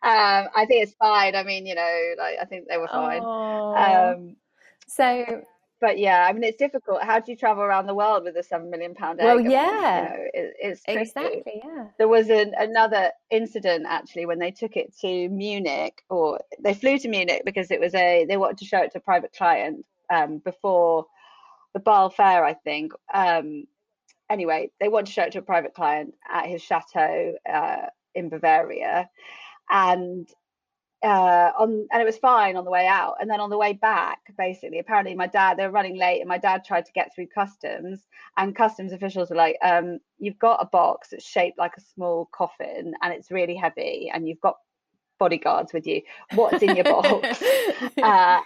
[0.00, 1.34] Um, I think it's fine.
[1.34, 3.22] I mean, you know, like I think they were fine.
[3.22, 3.74] Oh.
[3.74, 4.36] Um,
[4.86, 5.42] so
[5.80, 7.02] but yeah, I mean, it's difficult.
[7.02, 9.26] How do you travel around the world with a seven million pound egg?
[9.26, 11.00] Well, yeah, you know, it, it's tricky.
[11.00, 11.62] exactly.
[11.64, 16.74] Yeah, there was an, another incident actually when they took it to Munich, or they
[16.74, 19.32] flew to Munich because it was a they wanted to show it to a private
[19.32, 21.06] client um, before
[21.74, 22.92] the Basel Fair, I think.
[23.12, 23.64] Um,
[24.28, 28.30] anyway, they wanted to show it to a private client at his chateau uh, in
[28.30, 29.08] Bavaria,
[29.70, 30.28] and
[31.02, 33.16] uh, on and it was fine on the way out.
[33.20, 36.28] And then on the way back basically apparently my dad they were running late and
[36.28, 38.04] my dad tried to get through customs
[38.36, 42.28] and customs officials were like um, you've got a box that's shaped like a small
[42.32, 44.56] coffin and it's really heavy and you've got
[45.18, 46.02] bodyguards with you.
[46.34, 47.42] What's in your box?
[48.02, 48.40] Uh,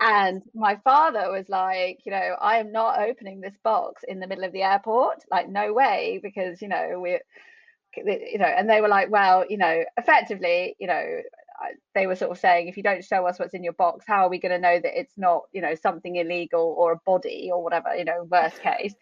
[0.00, 4.26] and my father was like you know i am not opening this box in the
[4.26, 5.24] middle of the airport.
[5.30, 7.22] Like no way because you know we're
[7.96, 11.20] you know and they were like well you know effectively you know
[11.94, 14.26] they were sort of saying if you don't show us what's in your box how
[14.26, 17.50] are we going to know that it's not you know something illegal or a body
[17.52, 18.94] or whatever you know worst case?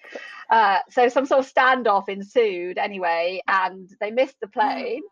[0.50, 5.02] Uh, so some sort of standoff ensued anyway and they missed the plane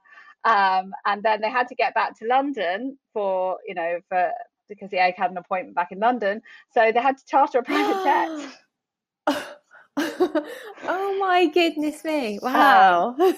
[0.45, 4.31] um, and then they had to get back to london for you know for
[4.69, 6.41] because the egg had an appointment back in london.
[6.73, 8.53] So they had to charter a private
[9.27, 9.49] jet
[9.97, 13.35] oh my goodness me wow um,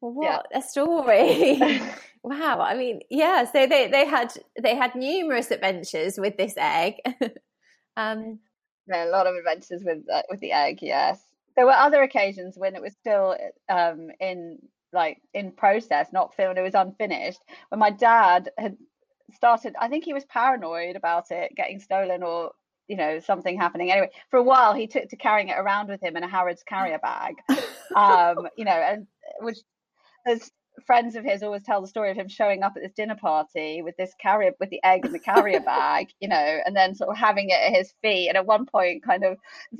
[0.00, 0.58] what yeah.
[0.58, 1.80] a story
[2.24, 3.44] Wow, I mean, yeah.
[3.44, 6.94] So they they had they had numerous adventures with this egg.
[7.96, 8.38] um,
[8.86, 10.78] yeah, a lot of adventures with uh, with the egg.
[10.82, 11.20] Yes,
[11.56, 13.36] there were other occasions when it was still
[13.68, 14.58] um, in
[14.92, 16.58] like in process, not filmed.
[16.58, 17.40] It was unfinished.
[17.70, 18.76] When my dad had
[19.34, 22.52] started, I think he was paranoid about it getting stolen or
[22.92, 23.90] you know something happening.
[23.90, 26.62] Anyway for a while he took to carrying it around with him in a harrods
[26.62, 27.34] carrier bag.
[27.94, 29.06] Um you know and
[29.40, 29.58] which
[30.24, 30.50] there's
[30.86, 33.82] friends of his always tell the story of him showing up at this dinner party
[33.82, 37.10] with this carrier with the egg in the carrier bag you know and then sort
[37.10, 39.36] of having it at his feet and at one point kind of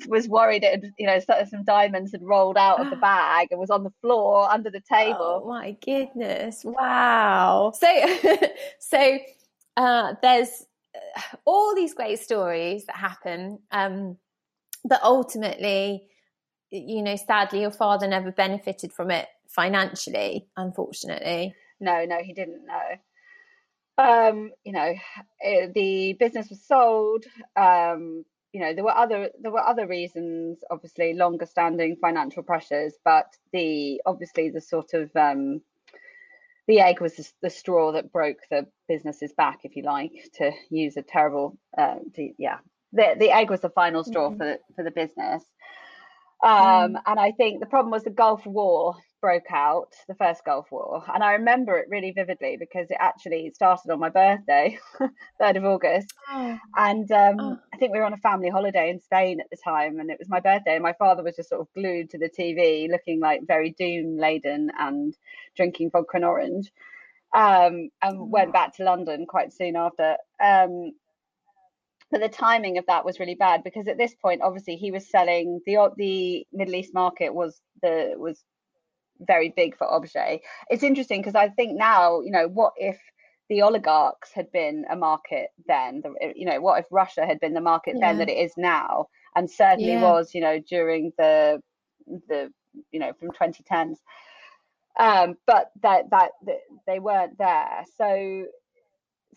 [0.08, 3.58] was worried it had, you know some diamonds had rolled out of the bag and
[3.58, 5.42] was on the floor under the table.
[5.44, 6.62] Oh my goodness.
[6.64, 7.72] Wow.
[7.74, 8.18] So
[8.78, 9.18] so
[9.76, 10.64] uh, there's uh,
[11.44, 14.16] all these great stories that happen um,
[14.84, 16.08] but ultimately
[16.70, 21.54] you know sadly your father never benefited from it financially, unfortunately.
[21.80, 22.96] No, no, he didn't know.
[23.98, 24.94] Um, you know,
[25.40, 27.24] it, eh, the business was sold.
[27.54, 32.94] Um, you know, there were other there were other reasons, obviously longer standing financial pressures,
[33.04, 35.60] but the obviously the sort of um,
[36.68, 40.52] the egg was the, the, straw that broke the business's back, if you like, to
[40.70, 42.58] use a terrible, uh, to, yeah.
[42.92, 44.38] The the egg was the final straw mm-hmm.
[44.38, 45.42] for the, for the business.
[46.42, 47.02] Um, mm.
[47.06, 51.02] And I think the problem was the Gulf War broke out, the first Gulf War.
[51.14, 54.78] And I remember it really vividly because it actually started on my birthday,
[55.40, 56.08] 3rd of August.
[56.28, 56.58] Oh.
[56.76, 57.58] And um, oh.
[57.72, 60.18] I think we were on a family holiday in Spain at the time, and it
[60.18, 60.74] was my birthday.
[60.74, 64.18] And my father was just sort of glued to the TV, looking like very doom
[64.18, 65.16] laden and
[65.56, 66.72] drinking vodka and orange.
[67.34, 68.24] Um, and oh.
[68.24, 70.16] went back to London quite soon after.
[70.44, 70.92] Um,
[72.10, 75.08] but the timing of that was really bad because at this point obviously he was
[75.08, 78.44] selling the the middle east market was the was
[79.26, 82.98] very big for objet it's interesting because i think now you know what if
[83.52, 86.02] the oligarchs had been a market then?
[86.34, 88.08] You know what if russia had been the market yeah.
[88.08, 89.08] then that it is now?
[89.36, 90.02] And certainly yeah.
[90.02, 91.60] was you know during the
[92.06, 92.50] the
[92.90, 93.96] you know from 2010s
[94.98, 96.30] um but that that
[96.86, 97.84] they weren't there.
[97.98, 98.46] So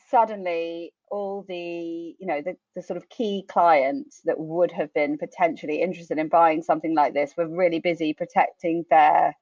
[0.10, 5.18] suddenly all the you know the, the sort of key clients that would have been
[5.18, 9.36] potentially interested in buying something like this were really busy protecting their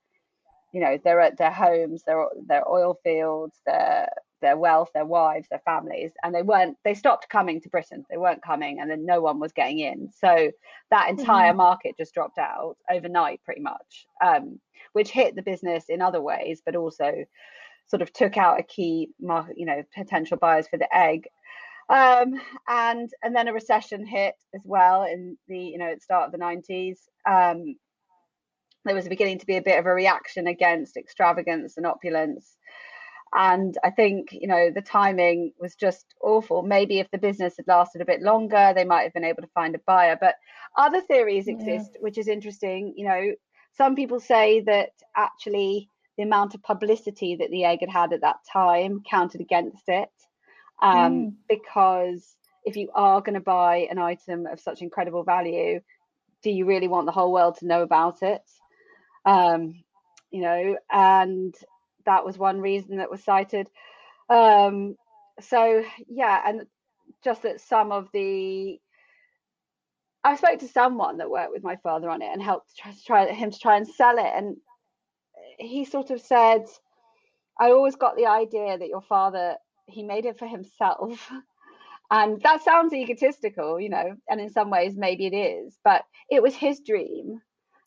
[0.74, 4.10] you know their their homes their their oil fields their
[4.42, 8.18] their wealth their wives their families and they weren't they stopped coming to britain they
[8.18, 10.52] weren't coming and then no one was getting in so
[10.92, 11.58] that entire mm-hmm.
[11.58, 14.60] market just dropped out overnight pretty much um,
[14.92, 17.24] which hit the business in other ways but also
[17.88, 21.28] sort of took out a key market, you know, potential buyers for the egg.
[21.90, 26.02] Um, and and then a recession hit as well in the you know at the
[26.02, 26.98] start of the 90s.
[27.30, 27.76] Um,
[28.86, 32.58] there was beginning to be a bit of a reaction against extravagance and opulence.
[33.36, 36.62] And I think, you know, the timing was just awful.
[36.62, 39.50] Maybe if the business had lasted a bit longer, they might have been able to
[39.56, 40.18] find a buyer.
[40.20, 40.36] But
[40.78, 42.02] other theories exist, yeah.
[42.02, 42.94] which is interesting.
[42.96, 43.32] You know,
[43.76, 48.22] some people say that actually the amount of publicity that the egg had had at
[48.22, 50.10] that time counted against it.
[50.84, 51.34] um, mm.
[51.50, 55.80] because if you are going to buy an item of such incredible value,
[56.44, 58.42] do you really want the whole world to know about it?
[59.26, 59.84] Um,
[60.32, 61.56] you know, and
[62.06, 63.70] that was one reason that was cited.
[64.30, 64.96] Um,
[65.40, 66.66] so yeah, and
[67.24, 68.80] just that some of the
[70.24, 73.28] I spoke to someone that worked with my father on it and helped try, try
[73.34, 74.58] him to try and sell it, and
[75.60, 76.66] he sort of said,
[77.60, 79.58] "I always got the idea that your father
[79.88, 81.32] he made it for himself."
[82.12, 86.44] And that sounds egotistical, you know, and in some ways maybe it is, but it
[86.44, 87.42] was his dream.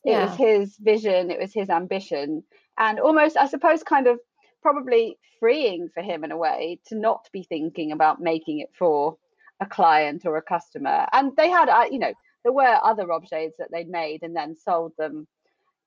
[0.06, 0.26] It yeah.
[0.26, 2.44] was his vision, it was his ambition.
[2.78, 4.20] And almost, I suppose, kind of
[4.62, 9.16] probably freeing for him in a way to not be thinking about making it for
[9.60, 11.06] a client or a customer.
[11.12, 12.12] And they had, uh, you know,
[12.44, 15.26] there were other objects that they'd made and then sold them,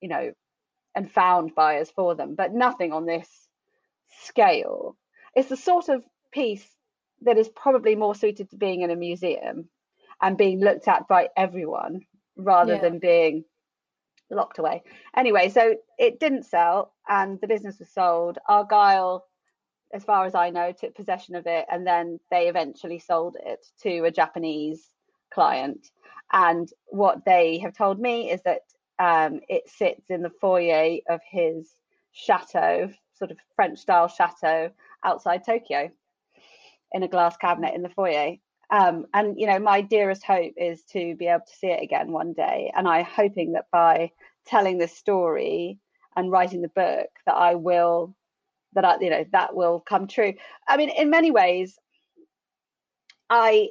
[0.01, 0.33] you know,
[0.93, 3.29] and found buyers for them, but nothing on this
[4.23, 4.97] scale.
[5.33, 6.03] It's the sort of
[6.33, 6.67] piece
[7.21, 9.69] that is probably more suited to being in a museum
[10.21, 12.01] and being looked at by everyone
[12.35, 12.81] rather yeah.
[12.81, 13.45] than being
[14.35, 14.83] locked away.
[15.15, 18.37] Anyway, so it didn't sell and the business was sold.
[18.47, 19.25] Argyle,
[19.93, 23.65] as far as I know, took possession of it and then they eventually sold it
[23.81, 24.85] to a Japanese
[25.33, 25.87] client.
[26.31, 28.61] And what they have told me is that
[28.99, 31.69] um, it sits in the foyer of his
[32.11, 34.71] chateau, sort of French style chateau
[35.03, 35.89] outside Tokyo
[36.91, 38.35] in a glass cabinet in the foyer.
[38.71, 42.11] Um, and you know, my dearest hope is to be able to see it again
[42.11, 42.71] one day.
[42.75, 44.11] And I'm hoping that by
[44.45, 45.79] telling this story
[46.15, 48.15] and writing the book, that I will,
[48.73, 50.33] that I, you know, that will come true.
[50.67, 51.77] I mean, in many ways,
[53.29, 53.69] I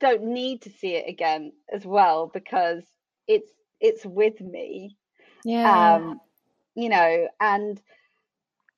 [0.00, 2.82] don't need to see it again as well because
[3.26, 4.96] it's it's with me.
[5.44, 5.96] Yeah.
[5.96, 6.20] Um,
[6.74, 7.80] you know, and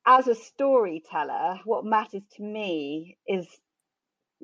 [0.06, 3.46] as a storyteller, what matters to me is,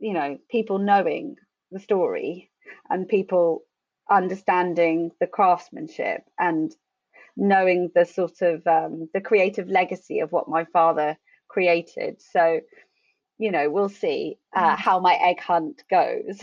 [0.01, 1.36] you know, people knowing
[1.70, 2.51] the story
[2.88, 3.62] and people
[4.11, 6.74] understanding the craftsmanship and
[7.36, 11.16] knowing the sort of um, the creative legacy of what my father
[11.48, 12.20] created.
[12.20, 12.61] So,
[13.38, 14.78] you know, we'll see uh, mm.
[14.78, 16.42] how my egg hunt goes.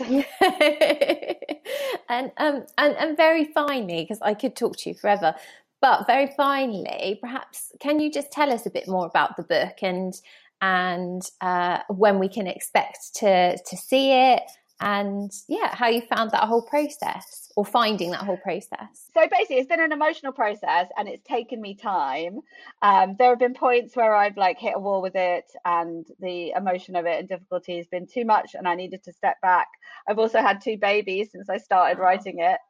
[2.08, 5.34] and um and and very finally, because I could talk to you forever,
[5.80, 9.76] but very finally, perhaps can you just tell us a bit more about the book
[9.82, 10.14] and
[10.60, 14.42] and uh, when we can expect to to see it.
[14.80, 19.10] And yeah how you found that whole process or finding that whole process.
[19.12, 22.38] So basically it's been an emotional process and it's taken me time.
[22.82, 26.52] Um, there have been points where i've like hit a wall with it and the
[26.56, 29.66] emotion of it and difficulty has been too much and i needed to step back.
[30.08, 32.60] I've also had two babies since i started writing it.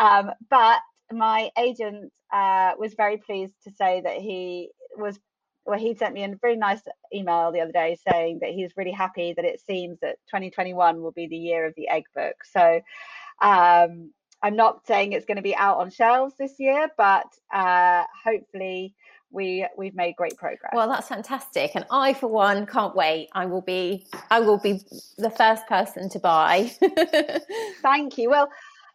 [0.00, 0.80] Um, but
[1.12, 5.18] my agent uh, was very pleased to say that he was
[5.68, 6.80] well he sent me a very nice
[7.14, 11.12] email the other day saying that he's really happy that it seems that 2021 will
[11.12, 12.36] be the year of the egg book.
[12.52, 12.80] So
[13.40, 14.10] um,
[14.40, 18.94] i'm not saying it's going to be out on shelves this year but uh, hopefully
[19.30, 20.72] we we've made great progress.
[20.74, 21.72] Well that's fantastic.
[21.74, 23.28] And i for one can't wait.
[23.32, 24.80] I will be i will be
[25.18, 26.70] the first person to buy.
[27.82, 28.30] Thank you.
[28.30, 28.48] Well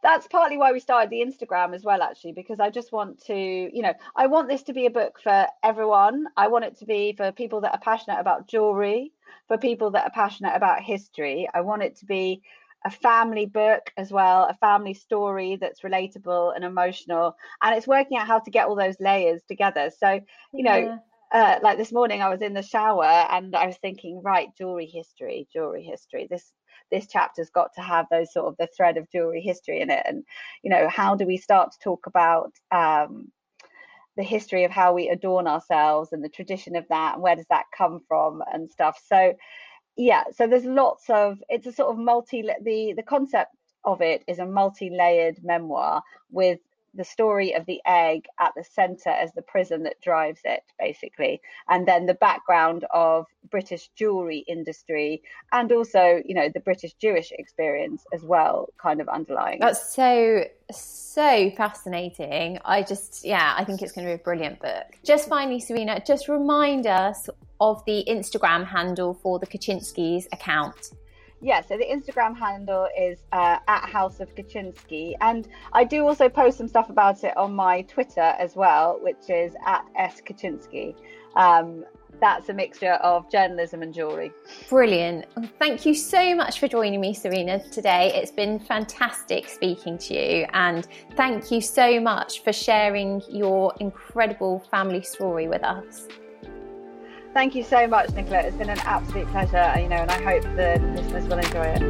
[0.03, 3.33] that's partly why we started the Instagram as well, actually, because I just want to,
[3.33, 6.25] you know, I want this to be a book for everyone.
[6.35, 9.13] I want it to be for people that are passionate about jewelry,
[9.47, 11.47] for people that are passionate about history.
[11.53, 12.41] I want it to be
[12.85, 17.37] a family book as well, a family story that's relatable and emotional.
[17.61, 19.89] And it's working out how to get all those layers together.
[19.97, 20.19] So,
[20.51, 20.97] you know, yeah.
[21.33, 24.85] Uh, like this morning I was in the shower and I was thinking, right, jewelry
[24.85, 26.27] history, jewelry history.
[26.29, 26.53] This
[26.91, 30.03] this chapter's got to have those sort of the thread of jewelry history in it
[30.05, 30.23] and
[30.61, 33.31] you know how do we start to talk about um,
[34.15, 37.47] the history of how we adorn ourselves and the tradition of that and where does
[37.49, 39.33] that come from and stuff so
[39.97, 43.55] yeah so there's lots of it's a sort of multi the the concept
[43.85, 46.59] of it is a multi-layered memoir with
[46.93, 51.41] the story of the egg at the center as the prism that drives it basically.
[51.69, 55.21] And then the background of british jewelry industry
[55.51, 59.59] and also you know the british jewish experience as well kind of underlying.
[59.59, 62.59] That's so so fascinating.
[62.65, 64.97] I just yeah i think it's going to be a brilliant book.
[65.03, 67.29] Just finally serena just remind us
[67.61, 70.91] of the instagram handle for the kutchinsky's account
[71.43, 75.13] yeah, so the Instagram handle is uh, at House of Kutchinsky.
[75.19, 79.29] And I do also post some stuff about it on my Twitter as well, which
[79.29, 80.95] is at S Kutchinsky.
[81.35, 81.83] Um,
[82.21, 84.31] that's a mixture of journalism and jewellery.
[84.69, 85.25] Brilliant.
[85.59, 88.13] Thank you so much for joining me, Serena, today.
[88.15, 90.45] It's been fantastic speaking to you.
[90.53, 90.87] And
[91.17, 96.07] thank you so much for sharing your incredible family story with us.
[97.33, 98.41] Thank you so much, Nicola.
[98.41, 101.81] It's been an absolute pleasure, you know, and I hope the listeners will enjoy it.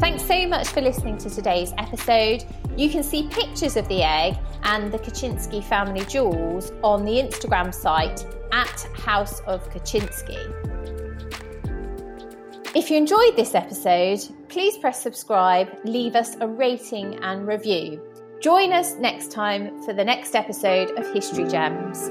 [0.00, 2.44] Thanks so much for listening to today's episode.
[2.76, 7.72] You can see pictures of the egg and the Kutchinsky family jewels on the Instagram
[7.72, 10.40] site at House of Kutchinsky.
[12.74, 18.02] If you enjoyed this episode, please press subscribe, leave us a rating and review.
[18.42, 22.10] Join us next time for the next episode of History Gems.